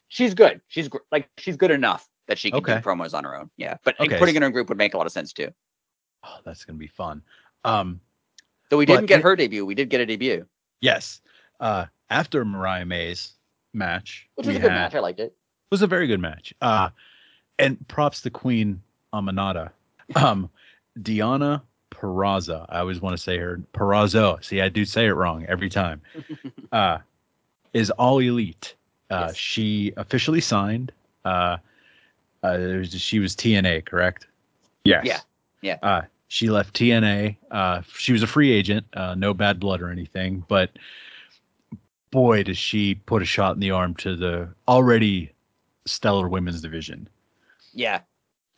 [0.08, 2.74] she's good she's gr- like she's good enough that she can Okay.
[2.76, 4.96] do promos on her own yeah but Okay, putting in her group would make a
[4.96, 5.52] lot of sense too
[6.22, 7.22] Oh, that's gonna be fun.
[7.64, 8.00] Um,
[8.70, 10.46] so we didn't get it- her debut we did get a debut
[10.80, 11.20] yes.
[11.58, 13.32] Uh, after Mariah May's
[13.74, 15.36] match, which was a good had- match i liked it
[15.71, 16.53] was a very good match.
[16.61, 16.91] Uh,
[17.59, 18.83] and props to Queen
[19.14, 19.71] Aminata.
[20.16, 20.51] Um,
[21.03, 21.62] Diana
[21.93, 22.66] Peraza.
[22.68, 24.43] I always want to say her Perazzo.
[24.45, 26.03] See, I do say it wrong every time.
[26.73, 26.99] Uh,
[27.73, 28.77] is all elite.
[29.11, 29.37] Uh, Yes.
[29.37, 30.93] She officially signed.
[31.25, 31.57] Uh,
[32.45, 34.29] uh, it was- she was TNA, correct?
[34.85, 35.05] Yes.
[35.05, 35.18] Yeah,
[35.62, 35.79] yeah.
[35.83, 37.37] Uh, she left TNA.
[37.51, 40.71] Uh, she was a free agent, uh, no bad blood or anything, but
[42.12, 45.33] boy, does she put a shot in the arm to the already
[45.87, 47.09] stellar women's division.
[47.72, 48.01] Yeah,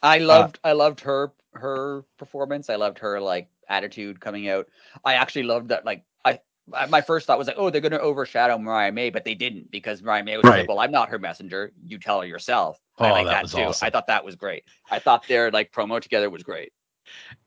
[0.02, 2.70] I loved uh, I loved her her performance.
[2.70, 4.68] I loved her like attitude coming out.
[5.04, 6.40] I actually loved that like I
[6.88, 9.70] my first thought was like, oh, they're going to overshadow Mariah May, but they didn't
[9.70, 10.60] because Mariah May was right.
[10.60, 11.72] like, well, I'm not her messenger.
[11.86, 12.80] You tell her yourself.
[12.98, 13.64] Oh, I like that, that too.
[13.64, 13.86] Awesome.
[13.86, 14.64] I thought that was great.
[14.90, 16.72] I thought their like promo together was great.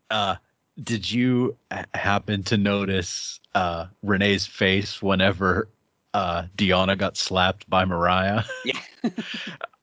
[0.10, 0.36] Uh,
[0.84, 1.56] did you
[1.94, 5.70] happen to notice uh, Renee's face whenever
[6.16, 8.44] uh, Deonna got slapped by Mariah?
[8.64, 8.80] Yeah.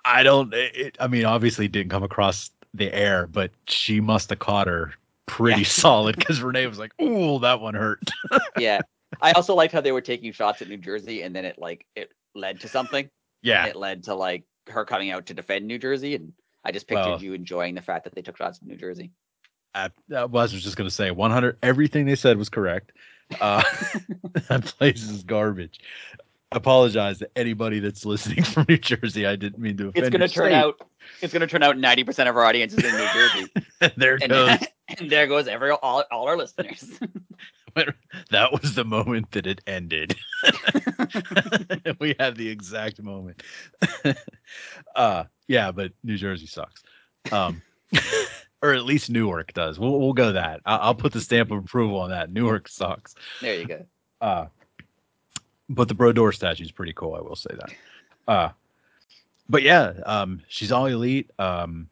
[0.04, 0.52] I don't.
[0.52, 4.94] It, I mean, obviously, didn't come across the air, but she must have caught her
[5.26, 5.66] pretty yeah.
[5.68, 8.00] solid because Renee was like, "Ooh, that one hurt."
[8.58, 8.80] yeah,
[9.20, 11.86] I also liked how they were taking shots at New Jersey, and then it like
[11.94, 13.08] it led to something.
[13.42, 16.32] Yeah, it led to like her coming out to defend New Jersey, and
[16.64, 19.12] I just pictured well, you enjoying the fact that they took shots at New Jersey.
[19.72, 21.58] I, I was just gonna say 100.
[21.62, 22.90] Everything they said was correct.
[23.40, 23.62] Uh,
[24.48, 25.80] that place is garbage
[26.54, 29.26] apologize to anybody that's listening from New Jersey.
[29.26, 30.04] I didn't mean to offend.
[30.04, 30.54] It's going to turn state.
[30.54, 30.88] out.
[31.20, 33.52] It's going to turn out ninety percent of our audience is in New Jersey.
[33.96, 34.58] there and, goes.
[34.98, 36.98] And there goes every all, all our listeners.
[38.30, 40.14] that was the moment that it ended.
[41.98, 43.42] we had the exact moment.
[44.94, 46.82] uh yeah, but New Jersey sucks.
[47.30, 47.62] Um
[48.62, 49.78] or at least Newark does.
[49.78, 50.60] We'll we'll go that.
[50.64, 52.32] I'll, I'll put the stamp of approval on that.
[52.32, 53.14] Newark sucks.
[53.40, 53.86] There you go.
[54.20, 54.46] Uh
[55.68, 57.14] but the Brodor statue is pretty cool.
[57.14, 57.74] I will say that.
[58.28, 58.50] Uh,
[59.48, 61.30] but yeah, um, she's all elite.
[61.38, 61.88] Um,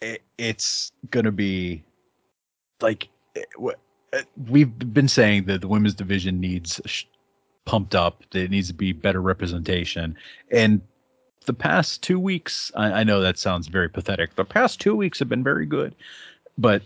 [0.00, 1.82] it, it's gonna be
[2.80, 3.46] like it,
[4.12, 7.04] uh, we've been saying that the women's division needs sh-
[7.64, 8.22] pumped up.
[8.30, 10.16] That It needs to be better representation.
[10.50, 10.80] And
[11.46, 14.34] the past two weeks, I, I know that sounds very pathetic.
[14.34, 15.94] The past two weeks have been very good,
[16.58, 16.82] but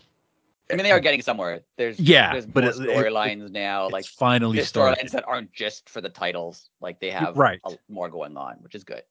[0.71, 1.61] I mean, they are getting somewhere.
[1.77, 6.69] There's yeah, there's but storylines now, like finally storylines that aren't just for the titles.
[6.81, 7.61] Like they have right.
[7.65, 9.03] A, more going on, which is good.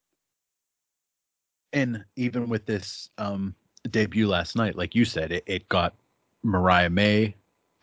[1.74, 3.56] And even with this um,
[3.90, 5.96] debut last night, like you said, it, it got
[6.44, 7.36] Mariah May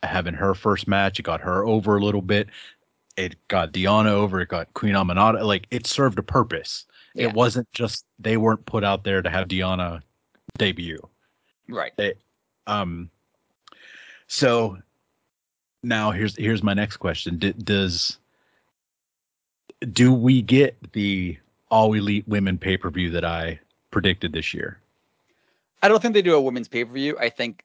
[0.02, 1.18] having her first match.
[1.18, 2.48] It got her over a little bit.
[3.16, 4.40] It got Diana over.
[4.40, 5.44] It got Queen Aminata.
[5.44, 6.86] Like it served a purpose.
[7.14, 7.28] Yeah.
[7.28, 10.02] It wasn't just they weren't put out there to have Deonna
[10.58, 10.98] debut.
[11.68, 11.92] Right.
[11.98, 12.20] It,
[12.66, 13.10] um
[14.26, 14.78] so
[15.82, 18.18] now here's here's my next question: D- Does
[19.92, 21.36] do we get the
[21.70, 23.60] all elite women pay per view that I
[23.90, 24.80] predicted this year?
[25.82, 27.16] I don't think they do a women's pay per view.
[27.18, 27.64] I think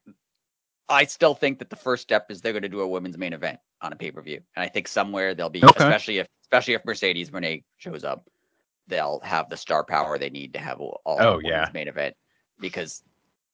[0.90, 3.34] I still think that the first step is they're going to do a women's main
[3.34, 5.72] event on a pay per view, and I think somewhere they'll be, okay.
[5.84, 8.28] especially if especially if Mercedes Renee shows up,
[8.90, 11.70] they'll have the star power they need to have all oh, yeah.
[11.74, 12.16] main event
[12.60, 13.04] because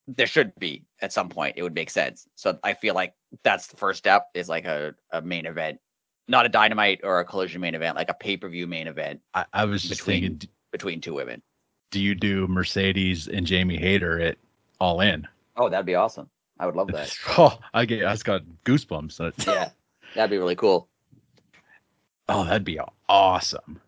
[0.08, 1.56] there should be at some point.
[1.58, 2.28] It would make sense.
[2.36, 3.14] So I feel like
[3.44, 5.80] that's the first step is like a, a main event,
[6.28, 9.22] not a dynamite or a collision main event, like a pay per view main event.
[9.34, 11.42] I, I was between, thinking between two women.
[11.92, 14.38] Do you do Mercedes and Jamie Hayter at
[14.80, 15.28] All In?
[15.58, 16.30] Oh, that'd be awesome.
[16.60, 17.16] I would love that.
[17.38, 19.46] oh, I get I just got goosebumps.
[19.46, 19.70] yeah,
[20.16, 20.88] that'd be really cool.
[22.28, 23.80] Oh, that'd be awesome.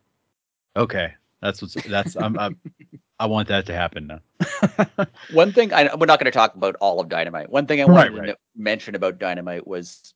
[0.75, 1.15] Okay,
[1.47, 2.59] that's what's that's I'm, I'm
[3.19, 5.05] I want that to happen now.
[5.31, 7.49] One thing I we're not going to talk about all of Dynamite.
[7.49, 8.27] One thing I wanted right, right.
[8.27, 10.13] to mention about Dynamite was,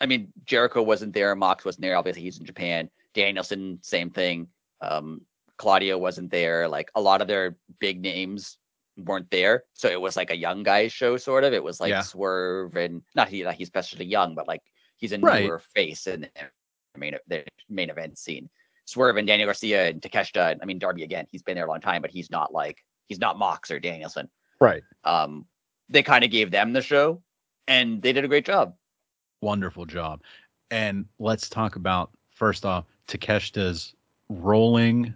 [0.00, 1.96] I mean, Jericho wasn't there, Mox wasn't there.
[1.96, 2.90] Obviously, he's in Japan.
[3.14, 4.48] Danielson, same thing.
[4.80, 5.22] Um,
[5.56, 6.68] Claudio wasn't there.
[6.68, 8.58] Like a lot of their big names
[8.96, 11.52] weren't there, so it was like a young guys show, sort of.
[11.52, 12.02] It was like yeah.
[12.02, 14.62] Swerve and not he like he's especially young, but like
[14.96, 15.62] he's a newer right.
[15.74, 16.22] face in
[16.94, 18.50] the main the main event scene.
[18.84, 20.58] Swerve and Daniel Garcia and Takeshita.
[20.60, 23.18] I mean, Darby again, he's been there a long time, but he's not like he's
[23.18, 24.28] not Mox or Danielson.
[24.60, 24.82] Right.
[25.04, 25.46] Um,
[25.88, 27.22] they kind of gave them the show,
[27.68, 28.74] and they did a great job.
[29.40, 30.22] Wonderful job.
[30.70, 33.94] And let's talk about first off Takeshita's
[34.28, 35.12] rolling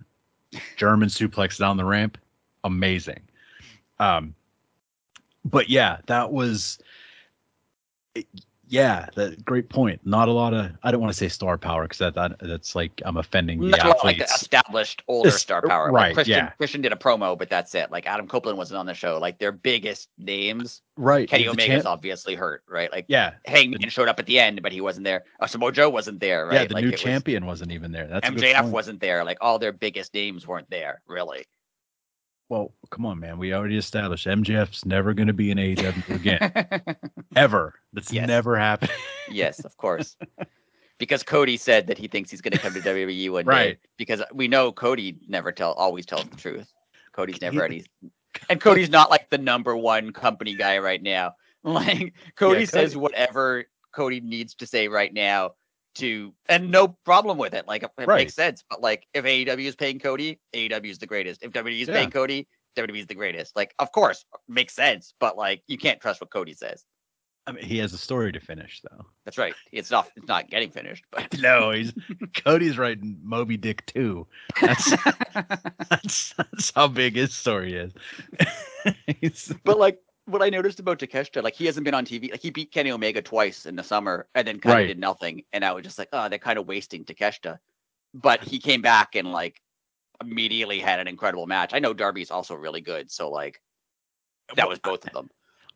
[0.77, 2.19] German suplex down the ramp.
[2.65, 3.23] Amazing.
[3.99, 4.35] Um,
[5.45, 6.79] but yeah, that was
[8.69, 10.01] yeah, that great point.
[10.05, 12.75] Not a lot of I don't want to say star power because that, that that's
[12.75, 14.05] like I'm offending the Not athletes.
[14.05, 15.91] Like the established older it's, star power.
[15.91, 16.09] Right.
[16.09, 16.51] Like Christian, yeah.
[16.51, 17.91] Christian did a promo, but that's it.
[17.91, 19.19] Like Adam Copeland wasn't on the show.
[19.19, 20.83] Like their biggest names.
[20.97, 21.29] Right.
[21.29, 22.65] Kenny Omega's champ- obviously hurt.
[22.69, 22.91] Right.
[22.91, 25.25] Like yeah, Hangman the, showed up at the end, but he wasn't there.
[25.39, 26.47] Uh, Samoa Joe wasn't there.
[26.47, 26.55] Right.
[26.55, 26.65] Yeah.
[26.67, 28.07] The like, new champion was, not even there.
[28.07, 29.25] That's MJF wasn't there.
[29.25, 31.03] Like all their biggest names weren't there.
[31.07, 31.47] Really.
[32.49, 33.39] Well, come on, man.
[33.39, 36.97] We already established MJF's never going to be an AEW again.
[37.37, 37.75] Ever.
[37.93, 38.27] That's yes.
[38.29, 38.93] never happened.
[39.31, 40.17] yes, of course.
[40.99, 43.75] Because Cody said that he thinks he's going to come to WWE one right.
[43.75, 43.89] day.
[43.99, 46.73] Because we know Cody never tell always tells the truth.
[47.13, 47.85] Cody's never any,
[48.49, 51.35] and Cody's not like the number one company guy right now.
[51.65, 55.53] Like Cody Yeah, says Cody- whatever Cody needs to say right now
[55.97, 57.67] to, and no problem with it.
[57.67, 58.09] Like it Right.
[58.19, 58.65] makes sense.
[58.69, 61.43] But like if AEW is paying Cody, AEW is the greatest.
[61.43, 61.95] If WWE is Yeah.
[61.95, 63.57] paying Cody, WWE is the greatest.
[63.57, 66.85] Like of course makes sense, but like you can't trust what Cody says.
[67.49, 69.07] I mean, he has a story to finish though.
[69.25, 69.55] That's right.
[69.71, 70.11] It's not.
[70.17, 71.05] It's not getting finished.
[71.13, 71.93] But No, he's
[72.35, 74.27] Cody's writing Moby Dick too.
[74.61, 74.91] That's
[75.89, 77.93] that's, that's how big his story is.
[79.65, 82.31] But like what I noticed about Takeshita, like he hasn't been on TV.
[82.31, 85.43] Like he beat Kenny Omega twice in the summer and then kind of did nothing.
[85.53, 87.59] And I was just like, oh, they're kind of wasting Takeshita.
[88.15, 89.61] But he came back and like
[90.21, 91.73] immediately had an incredible match.
[91.75, 93.61] I know Darby's also really good, so like
[94.57, 95.31] that was both of them.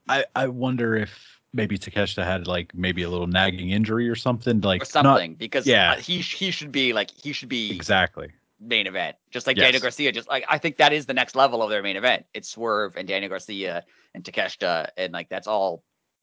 [0.09, 4.61] I I wonder if maybe Takeshita had like maybe a little nagging injury or something
[4.61, 5.97] like Or not- something because yeah.
[5.97, 8.31] he he should be like he should be exactly.
[8.61, 9.65] Main event, just like Yes.
[9.67, 10.13] Daniel Garcia.
[10.13, 12.27] Just like I think that is the next level of their main event.
[12.35, 13.85] It's Swerve and Daniel Garcia
[14.15, 15.83] and Takeshita, and like that's all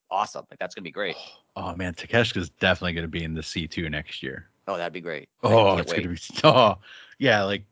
[0.10, 0.46] awesome.
[0.50, 1.16] Like that's gonna be great.
[1.56, 4.50] Oh, oh man, Takeshita's definitely to be in the C two next year.
[4.68, 5.30] Oh, that'd be great.
[5.44, 6.04] Oh, it's wait.
[6.04, 6.78] gonna be oh
[7.20, 7.64] yeah, like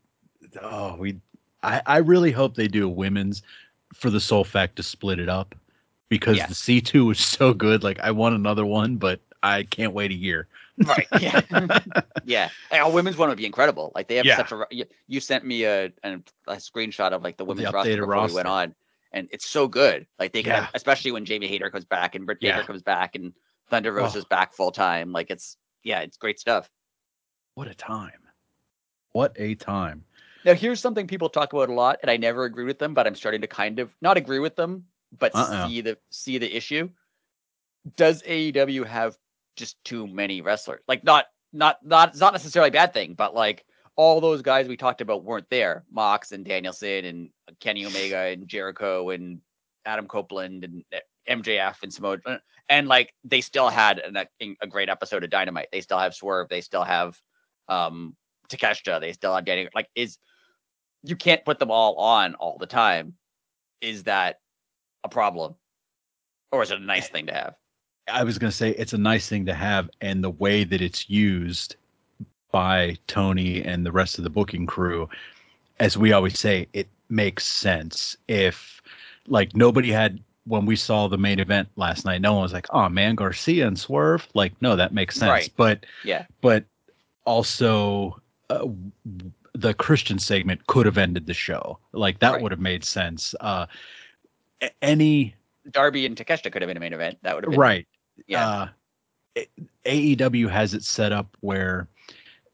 [0.62, 1.16] oh we
[1.62, 3.42] I, I really hope they do a women's
[3.94, 5.54] for the sole fact to split it up
[6.08, 6.46] because Yeah.
[6.46, 7.82] the C two was so good.
[7.82, 10.48] Like I want another one, but I can't wait a year.
[10.84, 11.40] Right yeah
[12.24, 14.36] yeah and our women's one would be incredible like they have Yeah.
[14.36, 17.92] such a you, you sent me a, a a screenshot of like the women's roster
[17.96, 18.74] updated before we went on
[19.12, 20.60] and it's so good like they can Yeah.
[20.62, 22.56] have, especially when jamie Hayter comes back and britt Yeah.
[22.56, 23.32] baker comes back and
[23.70, 24.18] thunder Rosa Oh.
[24.18, 26.68] is back full time like it's yeah it's great stuff
[27.54, 28.20] What a time.
[29.12, 30.04] What a time.
[30.44, 33.06] now here's something people talk about a lot and i never agree with them but
[33.06, 34.84] i'm starting to kind of not agree with them
[35.18, 35.66] but Uh-uh.
[35.68, 36.90] see the see the issue
[37.96, 39.16] does aew have
[39.56, 40.82] just too many wrestlers.
[40.86, 43.64] Like not not not it's not necessarily a bad thing but like
[43.96, 45.84] all those guys we talked about weren't there.
[45.90, 47.30] Mox and danielson and
[47.60, 49.40] kenny omega and jericho and
[49.84, 50.98] adam copeland and uh,
[51.30, 52.18] mjf and samoa
[52.68, 55.68] and like they still had an, a, a great episode of dynamite.
[55.72, 56.48] They still have swerve.
[56.48, 57.18] They still have
[57.68, 58.16] um
[58.48, 59.00] takeshita.
[59.00, 60.18] They still have daniel like is
[61.02, 63.14] you can't put them all on all the time.
[63.80, 64.40] Is that
[65.04, 65.54] a problem?
[66.50, 67.54] Or is it a nice thing to have
[68.08, 70.80] I was going to say it's a nice thing to have, and the way that
[70.80, 71.76] it's used
[72.52, 75.08] by Tony and the rest of the booking crew,
[75.80, 78.16] as we always say, it makes sense.
[78.28, 78.80] If
[79.26, 82.66] like nobody had when we saw the main event last night, no one was like,
[82.70, 85.28] "Oh man, Garcia and Swerve." Like, no, that makes sense.
[85.30, 85.52] Right.
[85.56, 86.64] But yeah but
[87.24, 88.66] also uh,
[89.54, 91.78] the Christian segment could have ended the show.
[91.92, 92.42] Like that Right.
[92.42, 93.34] would have made sense.
[93.40, 93.66] Uh,
[94.80, 95.34] any
[95.70, 97.88] darby and takeshita could have been a main event that would have been right
[98.26, 98.68] yeah uh,
[99.84, 101.88] AEW has it set up where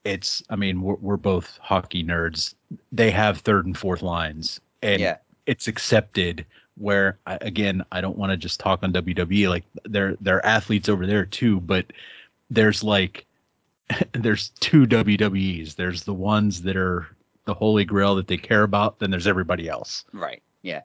[0.05, 0.43] it's.
[0.51, 2.55] I mean, we're, we're both hockey nerds.
[2.91, 6.45] They have third and fourth lines, and yeah it's accepted.
[6.77, 9.49] Where again, I don't want to just talk on WWE.
[9.49, 11.87] Like they're they're athletes over there too, but
[12.51, 13.27] there's like
[14.13, 15.77] there's two WWEs.
[15.77, 17.07] There's the ones that are
[17.45, 18.99] the holy grail that they care about.
[18.99, 20.05] Then there's everybody else.
[20.13, 20.83] right yeah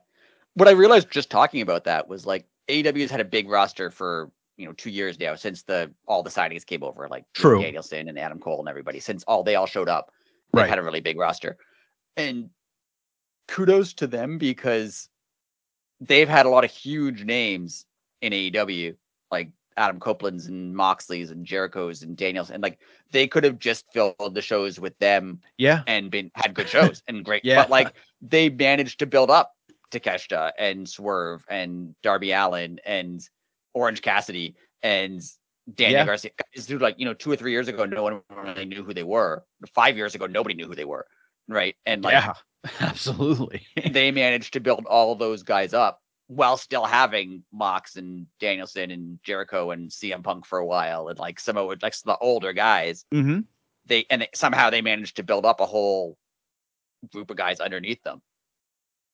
[0.55, 3.89] what i realized just talking about that was like AEW has had a big roster
[3.91, 7.61] for you know two years now since the all the signings came over like True.
[7.61, 10.11] danielson and adam cole and everybody since all they all showed up
[10.53, 10.69] they've Right.
[10.69, 11.57] had a really big roster
[12.15, 12.49] and
[13.47, 15.09] kudos to them because
[16.01, 17.85] they've had a lot of huge names
[18.21, 18.95] in AEW,
[19.31, 22.79] like Adam Copeland's and Moxley's and Jericho's and Daniels, and like
[23.11, 25.83] they could have just filled the shows with them Yeah.
[25.87, 27.41] and been had good shows and great.
[27.45, 27.61] Yeah.
[27.61, 29.53] But like they managed to build up
[29.91, 33.21] Takeshita and Swerve and Darby Allin and
[33.77, 35.21] Orange Cassidy and
[35.73, 36.05] Daniel Yeah.
[36.05, 36.31] Garcia.
[36.55, 38.93] Guys who like you know two or three years ago no one really knew who
[38.93, 39.43] they were.
[39.73, 41.05] Five years ago nobody knew who they were.
[41.47, 41.75] Right.
[41.85, 42.33] And like yeah.
[42.79, 43.61] Absolutely.
[43.91, 49.19] they managed to build all those guys up while still having Mox and Danielson and
[49.23, 52.25] Jericho and CM Punk for a while and like some of like some of the
[52.25, 53.05] older guys.
[53.13, 53.41] mm-hmm.
[53.85, 56.17] They and they, somehow they managed to build up a whole
[57.13, 58.21] group of guys underneath them.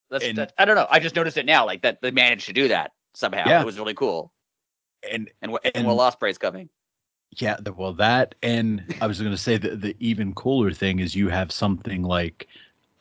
[0.09, 0.87] That's, And- that, I don't know.
[0.89, 3.43] I just noticed it now, like that they managed to do that somehow.
[3.47, 3.61] Yeah.
[3.61, 4.31] It was really cool.
[5.11, 6.69] And And and Will Ospreay's coming.
[7.37, 10.99] Yeah, the, well, that and I was going to say that the even cooler thing
[10.99, 12.47] is you have something like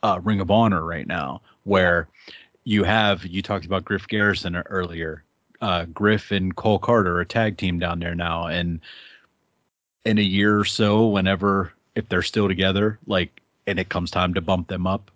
[0.03, 2.09] uh, Ring of Honor right now, where
[2.65, 5.25] you have you talked about Griff Garrison earlier.
[5.61, 8.81] Uh, Griff and Cole Carter are a tag team down there now, and
[10.05, 14.35] in a year or so, whenever if they're still together, like, and it comes time
[14.35, 15.11] to bump them up,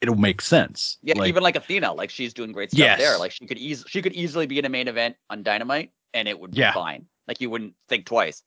[0.00, 0.98] it'll make sense.
[1.02, 3.18] Yeah, like, even like Athena, like she's doing great stuff there.
[3.18, 6.28] Like she could eas- she could easily be in a main event on Dynamite and
[6.28, 6.72] it would be Yeah.
[6.72, 7.06] fine.
[7.28, 8.42] Like you wouldn't think twice.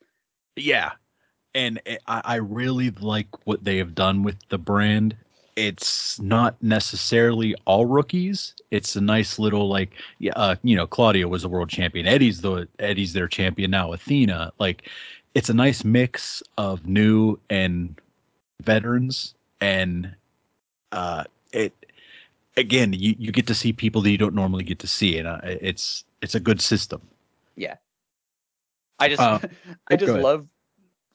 [0.56, 0.92] Yeah,
[1.54, 5.16] and I, I really like what they have done with the brand.
[5.56, 8.54] it's not necessarily all rookies.
[8.70, 12.06] It's a nice little like yeah, uh, you know, Claudio was a world champion.
[12.06, 13.92] Eddie's the Eddie's their champion now.
[13.92, 14.88] Athena, like
[15.34, 18.00] it's a nice mix of new and
[18.62, 20.14] veterans and
[20.92, 21.72] uh it
[22.56, 25.26] again you, you get to see people that you don't normally get to see and
[25.28, 27.00] uh, it's it's a good system
[27.56, 27.76] Yeah.
[28.98, 29.38] I just Uh,
[29.90, 30.46] I just love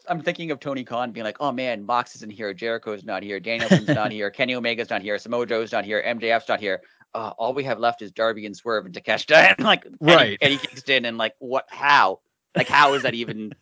[0.08, 3.40] I'm thinking of Tony Khan being like, oh man, Mox isn't here, Jericho's not here,
[3.40, 6.82] Danielson's not here, Kenny Omega's not here, Samoa Joe's not here, MJF's not here.
[7.14, 10.38] Uh, all we have left is Darby and Swerve and Takeshita, and like Eddie, Right.
[10.42, 11.66] Eddie Kingston, and like what?
[11.70, 12.20] How?
[12.56, 13.54] Like how is that even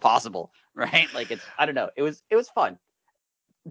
[0.00, 0.52] possible?
[0.74, 1.12] Right?
[1.12, 1.90] Like it's I don't know.
[1.96, 2.78] It was it was fun.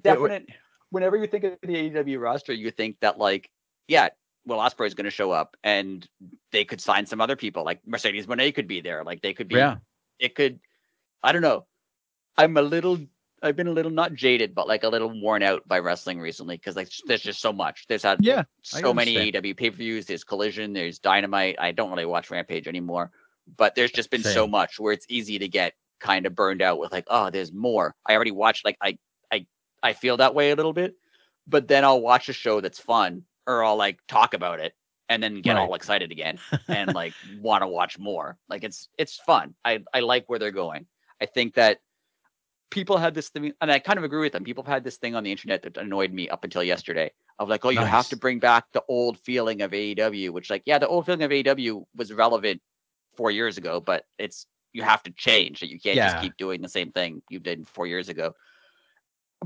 [0.01, 0.47] Definite.
[0.89, 3.49] Whenever you think of the AEW roster, you think that like
[3.87, 4.09] yeah,
[4.45, 6.07] Will Ospreay is going to show up, and
[6.51, 7.63] they could sign some other people.
[7.63, 9.03] Like Mercedes Moné could be there.
[9.03, 9.77] Like they could be yeah.
[10.19, 10.59] it could
[11.23, 11.65] i don't know.
[12.37, 12.99] I'm a little
[13.41, 16.55] i've been a little not jaded but like a little worn out by wrestling recently
[16.55, 17.85] because like there's just so much.
[17.87, 21.55] There's had yeah so many aew pay-per-views there's collision there's dynamite.
[21.59, 23.11] I don't really watch rampage anymore
[23.57, 26.79] but there's just been so much where it's easy to get kind of burned out
[26.79, 27.95] with like oh there's more.
[28.05, 28.97] I already watched like i
[29.31, 29.45] i
[29.81, 30.95] i feel that way a little bit
[31.47, 34.73] but then i'll watch a show that's fun or i'll like talk about it
[35.09, 35.57] and then get Right.
[35.57, 36.39] all excited again
[36.69, 38.37] and like want to watch more.
[38.49, 39.55] Like it's it's fun.
[39.63, 40.87] I I like where they're going.
[41.21, 41.79] I think that
[42.71, 44.43] people had this thing, and I kind of agree with them.
[44.43, 47.49] People have had this thing on the internet that annoyed me up until yesterday of
[47.49, 50.79] like, oh, you have to bring back the old feeling of AEW, which like, yeah,
[50.79, 52.61] the old feeling of AEW was relevant
[53.15, 55.59] four years ago, but it's you have to change.
[55.61, 58.33] That you can't just keep doing the same thing you did four years ago.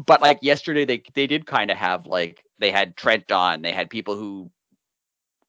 [0.06, 3.72] But like yesterday, they they did kind of have like they had Trent on, they
[3.72, 4.52] had people who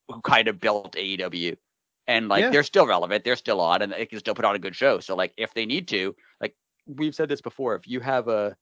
[0.09, 1.55] who kind of built AEW,
[2.07, 2.49] and like Yeah.
[2.49, 4.99] they're still relevant, they're still on, and they can still put on a good show.
[4.99, 6.55] So like if they need to, like
[6.85, 8.55] we've said this before, if you have a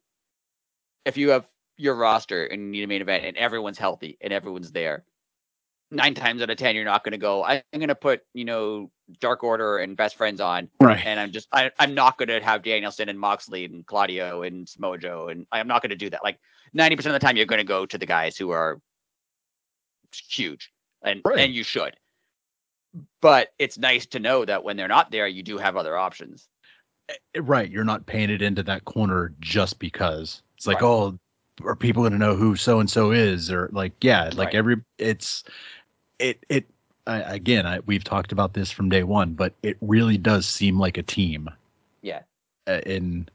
[1.05, 1.47] if you have
[1.77, 5.05] your roster and you need a main event and everyone's healthy and everyone's there,
[5.91, 7.43] nine times out of ten you're not going to go.
[7.43, 11.31] I'm going to put you know Dark Order and Best Friends on, right and I'm
[11.31, 15.29] just I, I'm not going to have Danielson and Moxley and Claudio and Samoa Joe
[15.29, 16.23] and I'm not going to do that.
[16.23, 16.39] Like
[16.73, 18.79] ninety percent of the time, you're going to go to the guys who are
[20.27, 20.71] huge,
[21.03, 21.39] and Right.
[21.39, 21.95] and you should.
[23.21, 26.47] But it's nice to know that when they're not there, you do have other options.
[27.37, 30.87] right you're not painted into that corner just because it's like Right.
[30.87, 31.19] oh
[31.63, 34.55] are people going to know who so and so is or like yeah like Right.
[34.55, 35.43] every it's
[36.19, 36.67] it it
[37.07, 40.79] I, again I, we've talked about this from day one but it really does seem
[40.79, 41.49] like a team
[42.03, 42.21] Yeah.
[42.67, 43.27] uh, in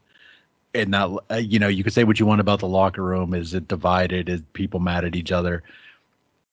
[0.75, 3.33] in not uh, you know you could say what you want about the locker room
[3.33, 4.29] is it divided?
[4.29, 5.63] Is people mad at each other?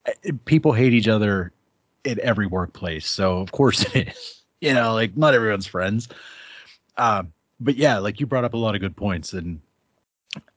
[0.06, 1.52] Uh, people hate each other
[2.04, 3.84] in every workplace so of course
[4.60, 6.08] you know like not everyone's friends.
[6.96, 9.60] Um but yeah like you brought up a lot of good points and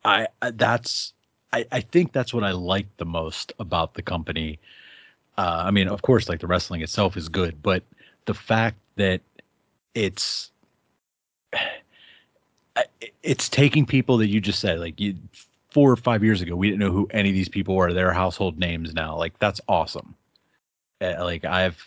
[0.04, 1.14] i, I that's
[1.54, 4.60] I, I think that's what i like the most about the company.
[5.38, 7.84] Uh i mean of course like the wrestling itself is good but
[8.26, 9.22] the fact that
[9.94, 10.52] it's
[13.24, 15.16] it's taking people that you just said like you
[15.70, 18.14] four or five years ago we didn't know who any of these people were they're
[18.14, 20.16] household names now like that's awesome
[21.02, 21.78] Uh, like i have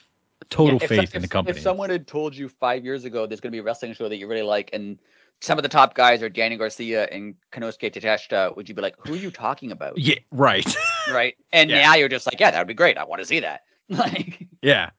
[0.50, 3.26] total Yeah, if faith in the company If someone had told you five years ago
[3.26, 4.98] there's going to be a wrestling show that you really like, and
[5.40, 8.96] some of the top guys are Danny Garcia and Konosuke Takeshita, would you be like,
[8.98, 10.76] "Who are you talking about?" yeah right
[11.12, 11.36] Right?
[11.52, 11.82] And Yeah.
[11.82, 12.98] now you're just like, "Yeah, that would be great.
[12.98, 14.90] I want to see that." Like, Yeah.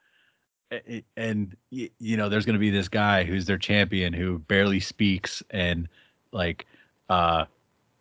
[1.18, 5.42] And you know, there's going to be this guy who's their champion who barely speaks
[5.50, 5.88] and
[6.32, 6.68] like
[7.10, 7.46] uh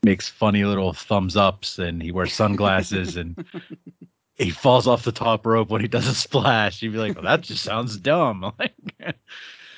[0.02, 3.42] makes funny little thumbs ups and he wears sunglasses and
[4.36, 6.82] he falls off the top rope when he does a splash.
[6.82, 8.52] You'd be like, well, that just sounds dumb.
[8.58, 8.74] Like,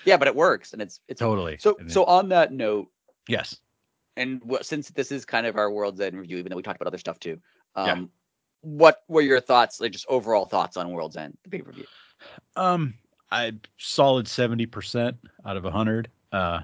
[0.07, 1.57] yeah, but it works, and it's it's totally.
[1.59, 1.77] so.
[1.79, 2.89] And So on that note,
[3.29, 3.59] yes.
[4.17, 6.81] and what, since this is kind of our World's End review, even though we talked
[6.81, 7.39] about other stuff too,
[7.75, 8.05] um, Yeah.
[8.63, 11.85] what were your thoughts, like just overall thoughts on World's End, the pay per view?
[12.57, 12.95] Um,
[13.31, 16.09] I solid 70% out of 100.
[16.33, 16.61] Uh,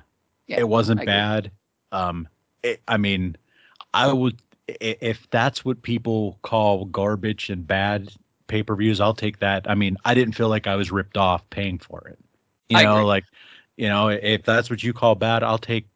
[0.46, 1.14] Yeah, it wasn't I agree.
[1.14, 1.50] bad.
[1.92, 2.28] Um,
[2.62, 3.36] it, I mean,
[3.94, 8.08] I would if that's what people call garbage and bad
[8.48, 9.00] pay per views.
[9.00, 9.68] I'll take that.
[9.68, 12.18] I mean, I didn't feel like I was ripped off paying for it.
[12.68, 13.06] You I know, agree.
[13.06, 13.24] like
[13.76, 15.86] you know, if that's what you call bad, I'll take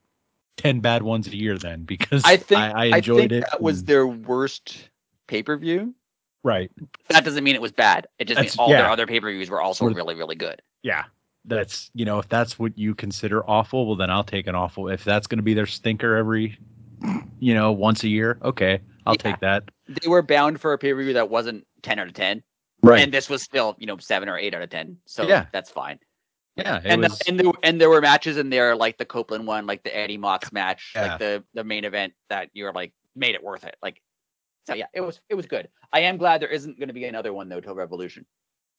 [0.56, 3.44] ten bad ones a year then because I think I, I enjoyed think it.
[3.50, 4.90] That was their worst
[5.26, 5.94] pay per view.
[6.42, 6.70] Right.
[7.08, 8.06] That doesn't mean it was bad.
[8.18, 10.36] It just means That's- all their other pay per views were also Were- really, really
[10.36, 10.60] good.
[10.82, 11.04] Yeah.
[11.46, 14.88] That's you know, if that's what you consider awful, well then I'll take an awful.
[14.88, 16.58] If that's going to be their stinker every,
[17.38, 19.22] you know, once a year, okay, I'll Yeah.
[19.32, 19.64] take that.
[19.88, 22.42] They were bound for a pay per view that wasn't ten out of ten,
[22.82, 23.02] Right.
[23.02, 24.98] and this was still you know seven or eight out of ten.
[25.06, 25.46] So Yeah.
[25.52, 25.98] that's fine.
[26.56, 26.80] yeah.
[26.84, 29.66] And was, the, and there and there were matches in there like the Copeland one,
[29.66, 31.08] like the Eddie Mox match, Yeah.
[31.12, 33.76] like the the main event that you're like made it worth it.
[33.82, 34.02] Like
[34.66, 35.68] So yeah, it was it was good.
[35.92, 38.24] I am glad there isn't going to be another one though till Revolution.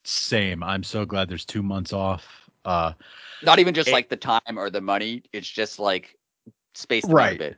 [0.04, 0.64] Same.
[0.64, 2.50] I'm so glad there's two months off.
[2.66, 2.94] Uh,
[3.44, 5.24] Not even just It- like the time or the money.
[5.34, 6.16] It's just like
[6.74, 7.36] space Right.
[7.36, 7.58] a bit.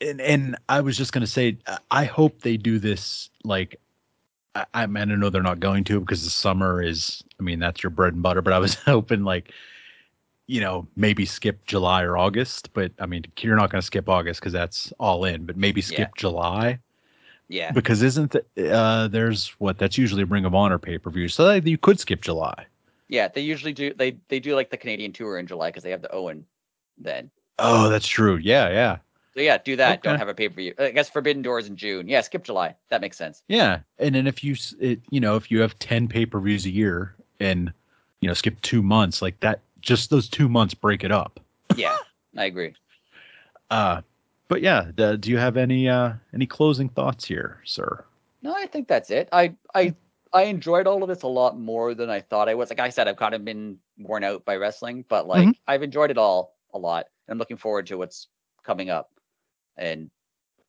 [0.00, 3.30] and and I was just gonna say, uh, I hope they do this.
[3.44, 3.78] Like,
[4.54, 7.22] I, I mean, I know they're not going to because the summer is.
[7.38, 8.42] I mean, that's your bread and butter.
[8.42, 9.52] But I was hoping, like,
[10.48, 12.72] you know, maybe skip July or August.
[12.72, 15.46] But I mean, you're not gonna skip August because that's all in.
[15.46, 16.78] But maybe skip July
[17.48, 17.70] Yeah.
[17.70, 21.28] because isn't the, uh there's what that's usually a Ring of Honor pay per view.
[21.28, 22.66] So you could skip July.
[23.08, 23.94] Yeah, they usually do.
[23.94, 26.44] They they do like the Canadian tour in July because they have the Owen
[26.98, 27.30] then.
[27.58, 28.36] Oh, that's true.
[28.36, 28.96] Yeah, yeah.
[29.34, 30.02] So yeah, do that.
[30.02, 30.74] Don't have a pay per view.
[30.78, 32.08] I guess Forbidden Doors in June.
[32.08, 32.74] Yeah, skip July.
[32.88, 33.42] That makes sense.
[33.48, 36.64] Yeah, and then if you it, you know if you have ten pay per views
[36.64, 37.72] a year and
[38.20, 41.38] you know skip two months like that, just those two months break it up.
[41.76, 41.96] Yeah,
[42.36, 42.74] I agree.
[43.68, 44.00] Uh,
[44.48, 48.04] but yeah, the, do you have any uh any closing thoughts here, sir?
[48.42, 49.28] No, I think that's it.
[49.32, 49.94] I I
[50.32, 52.70] I enjoyed all of this a lot more than I thought I was.
[52.70, 56.10] Like I said, I've kind of been worn out by wrestling, but like I've enjoyed
[56.10, 57.06] it all a lot.
[57.26, 58.28] And I'm looking forward to what's
[58.62, 59.10] coming up.
[59.76, 60.10] And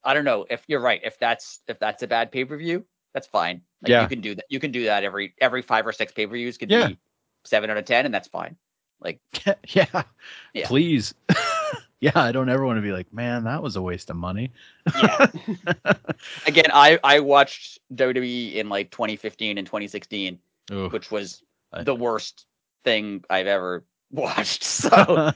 [0.03, 1.01] I don't know if you're right.
[1.03, 3.61] If that's if that's a bad pay per view, that's fine.
[3.82, 4.01] Like Yeah.
[4.03, 4.45] you can do that.
[4.49, 6.88] You can do that every every five or six pay per views could Yeah.
[6.88, 6.97] be
[7.43, 8.55] seven out of ten, and that's fine.
[9.01, 9.19] Like
[9.69, 10.03] yeah,
[10.53, 10.67] Yeah.
[10.67, 11.13] please.
[12.01, 14.51] yeah, I don't ever want to be like, man, that was a waste of money.
[14.95, 15.27] yeah.
[16.47, 20.39] Again, I I watched WWE in like 2015 and 2016,
[20.71, 20.89] Ooh.
[20.89, 21.43] which was
[21.83, 22.45] the worst
[22.83, 24.63] thing I've ever watched.
[24.63, 25.33] So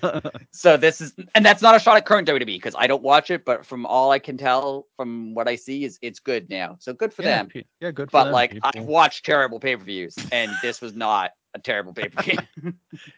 [0.51, 3.29] so this is and that's not a shot at current WWE because I don't watch
[3.31, 6.77] it, but from all I can tell from what I see is it's good now.
[6.79, 7.63] So good for yeah, them.
[7.81, 8.09] yeah, good.
[8.09, 12.37] For But them, like I've watched terrible pay-per-views and this was not a terrible pay-per-view.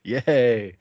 [0.04, 0.78] Yay.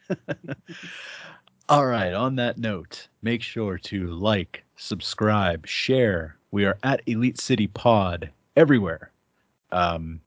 [1.73, 2.13] All right.
[2.13, 6.37] On that note, make sure to like, subscribe, share.
[6.51, 9.11] We are at Elite City Pod everywhere.
[9.71, 10.21] Um,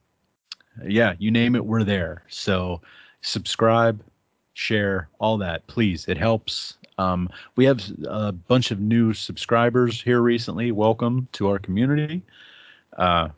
[0.83, 2.23] yeah, you name it, we're there.
[2.29, 2.81] So
[3.21, 4.01] subscribe,
[4.55, 6.07] share, all that, please.
[6.07, 6.77] It helps.
[6.97, 10.71] Um, we have a bunch of new subscribers here recently.
[10.71, 12.23] Welcome to our community.
[12.97, 13.29] Uh,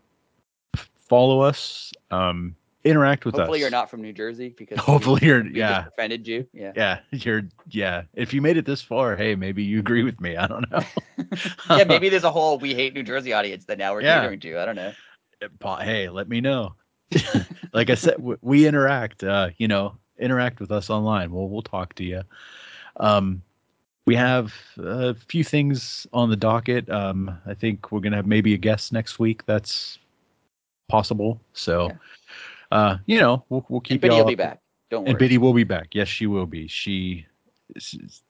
[1.10, 1.92] follow us.
[2.10, 2.56] Um,
[2.90, 3.40] interact with us.
[3.40, 6.48] Hopefully you're not from New Jersey because we- Hopefully you're we yeah offended you.
[6.54, 6.72] Yeah.
[6.76, 10.36] yeah you're yeah if you made it this far hey maybe you agree with me
[10.38, 10.80] i don't know
[11.70, 14.22] yeah, maybe there's a whole we hate New Jersey audience that now we're Yeah.
[14.22, 14.60] catering to.
[14.60, 14.94] I don't know.
[15.82, 16.76] Hey let me know
[17.74, 21.62] like i said w- we interact uh you know interact with us online we'll we'll
[21.62, 22.22] talk to you
[22.98, 23.42] um
[24.06, 28.54] we have a few things on the docket um i think we're gonna have maybe
[28.54, 30.00] a guest next week that's
[30.90, 31.98] possible so Yeah.
[32.72, 34.60] Uh you know we'll, we'll And keep Biddy will be back.
[34.90, 35.10] Don't worry.
[35.12, 35.90] And Biddy will be back.
[35.94, 36.68] Yes, she will be.
[36.68, 37.26] She
[37.76, 38.22] is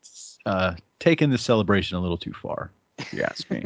[0.46, 3.64] uh, taking the celebration a little too far, if you ask me.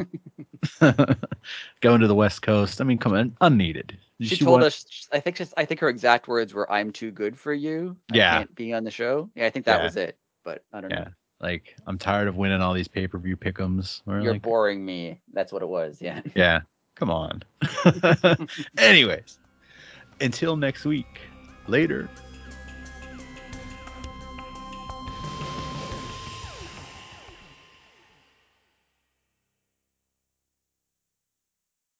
[1.80, 2.80] Going to the West Coast.
[2.80, 3.96] I mean, come on, unneeded.
[4.20, 7.10] she, told want- us I think she's, I think her exact words were I'm too
[7.10, 7.96] good for you.
[8.12, 8.38] I Yeah.
[8.38, 9.30] can't be on the show.
[9.34, 9.84] Yeah, I think that Yeah.
[9.84, 10.18] was it.
[10.44, 11.04] But I don't Yeah.
[11.04, 11.10] know.
[11.40, 14.02] like, I'm tired of winning all these pay per view pickums.
[14.06, 15.20] Or You're like, boring me.
[15.32, 16.00] That's what it was.
[16.02, 16.20] Yeah.
[16.34, 16.60] yeah,
[16.94, 17.42] come on.
[18.78, 19.38] Anyways,
[20.22, 21.20] until next week.
[21.66, 22.08] Later.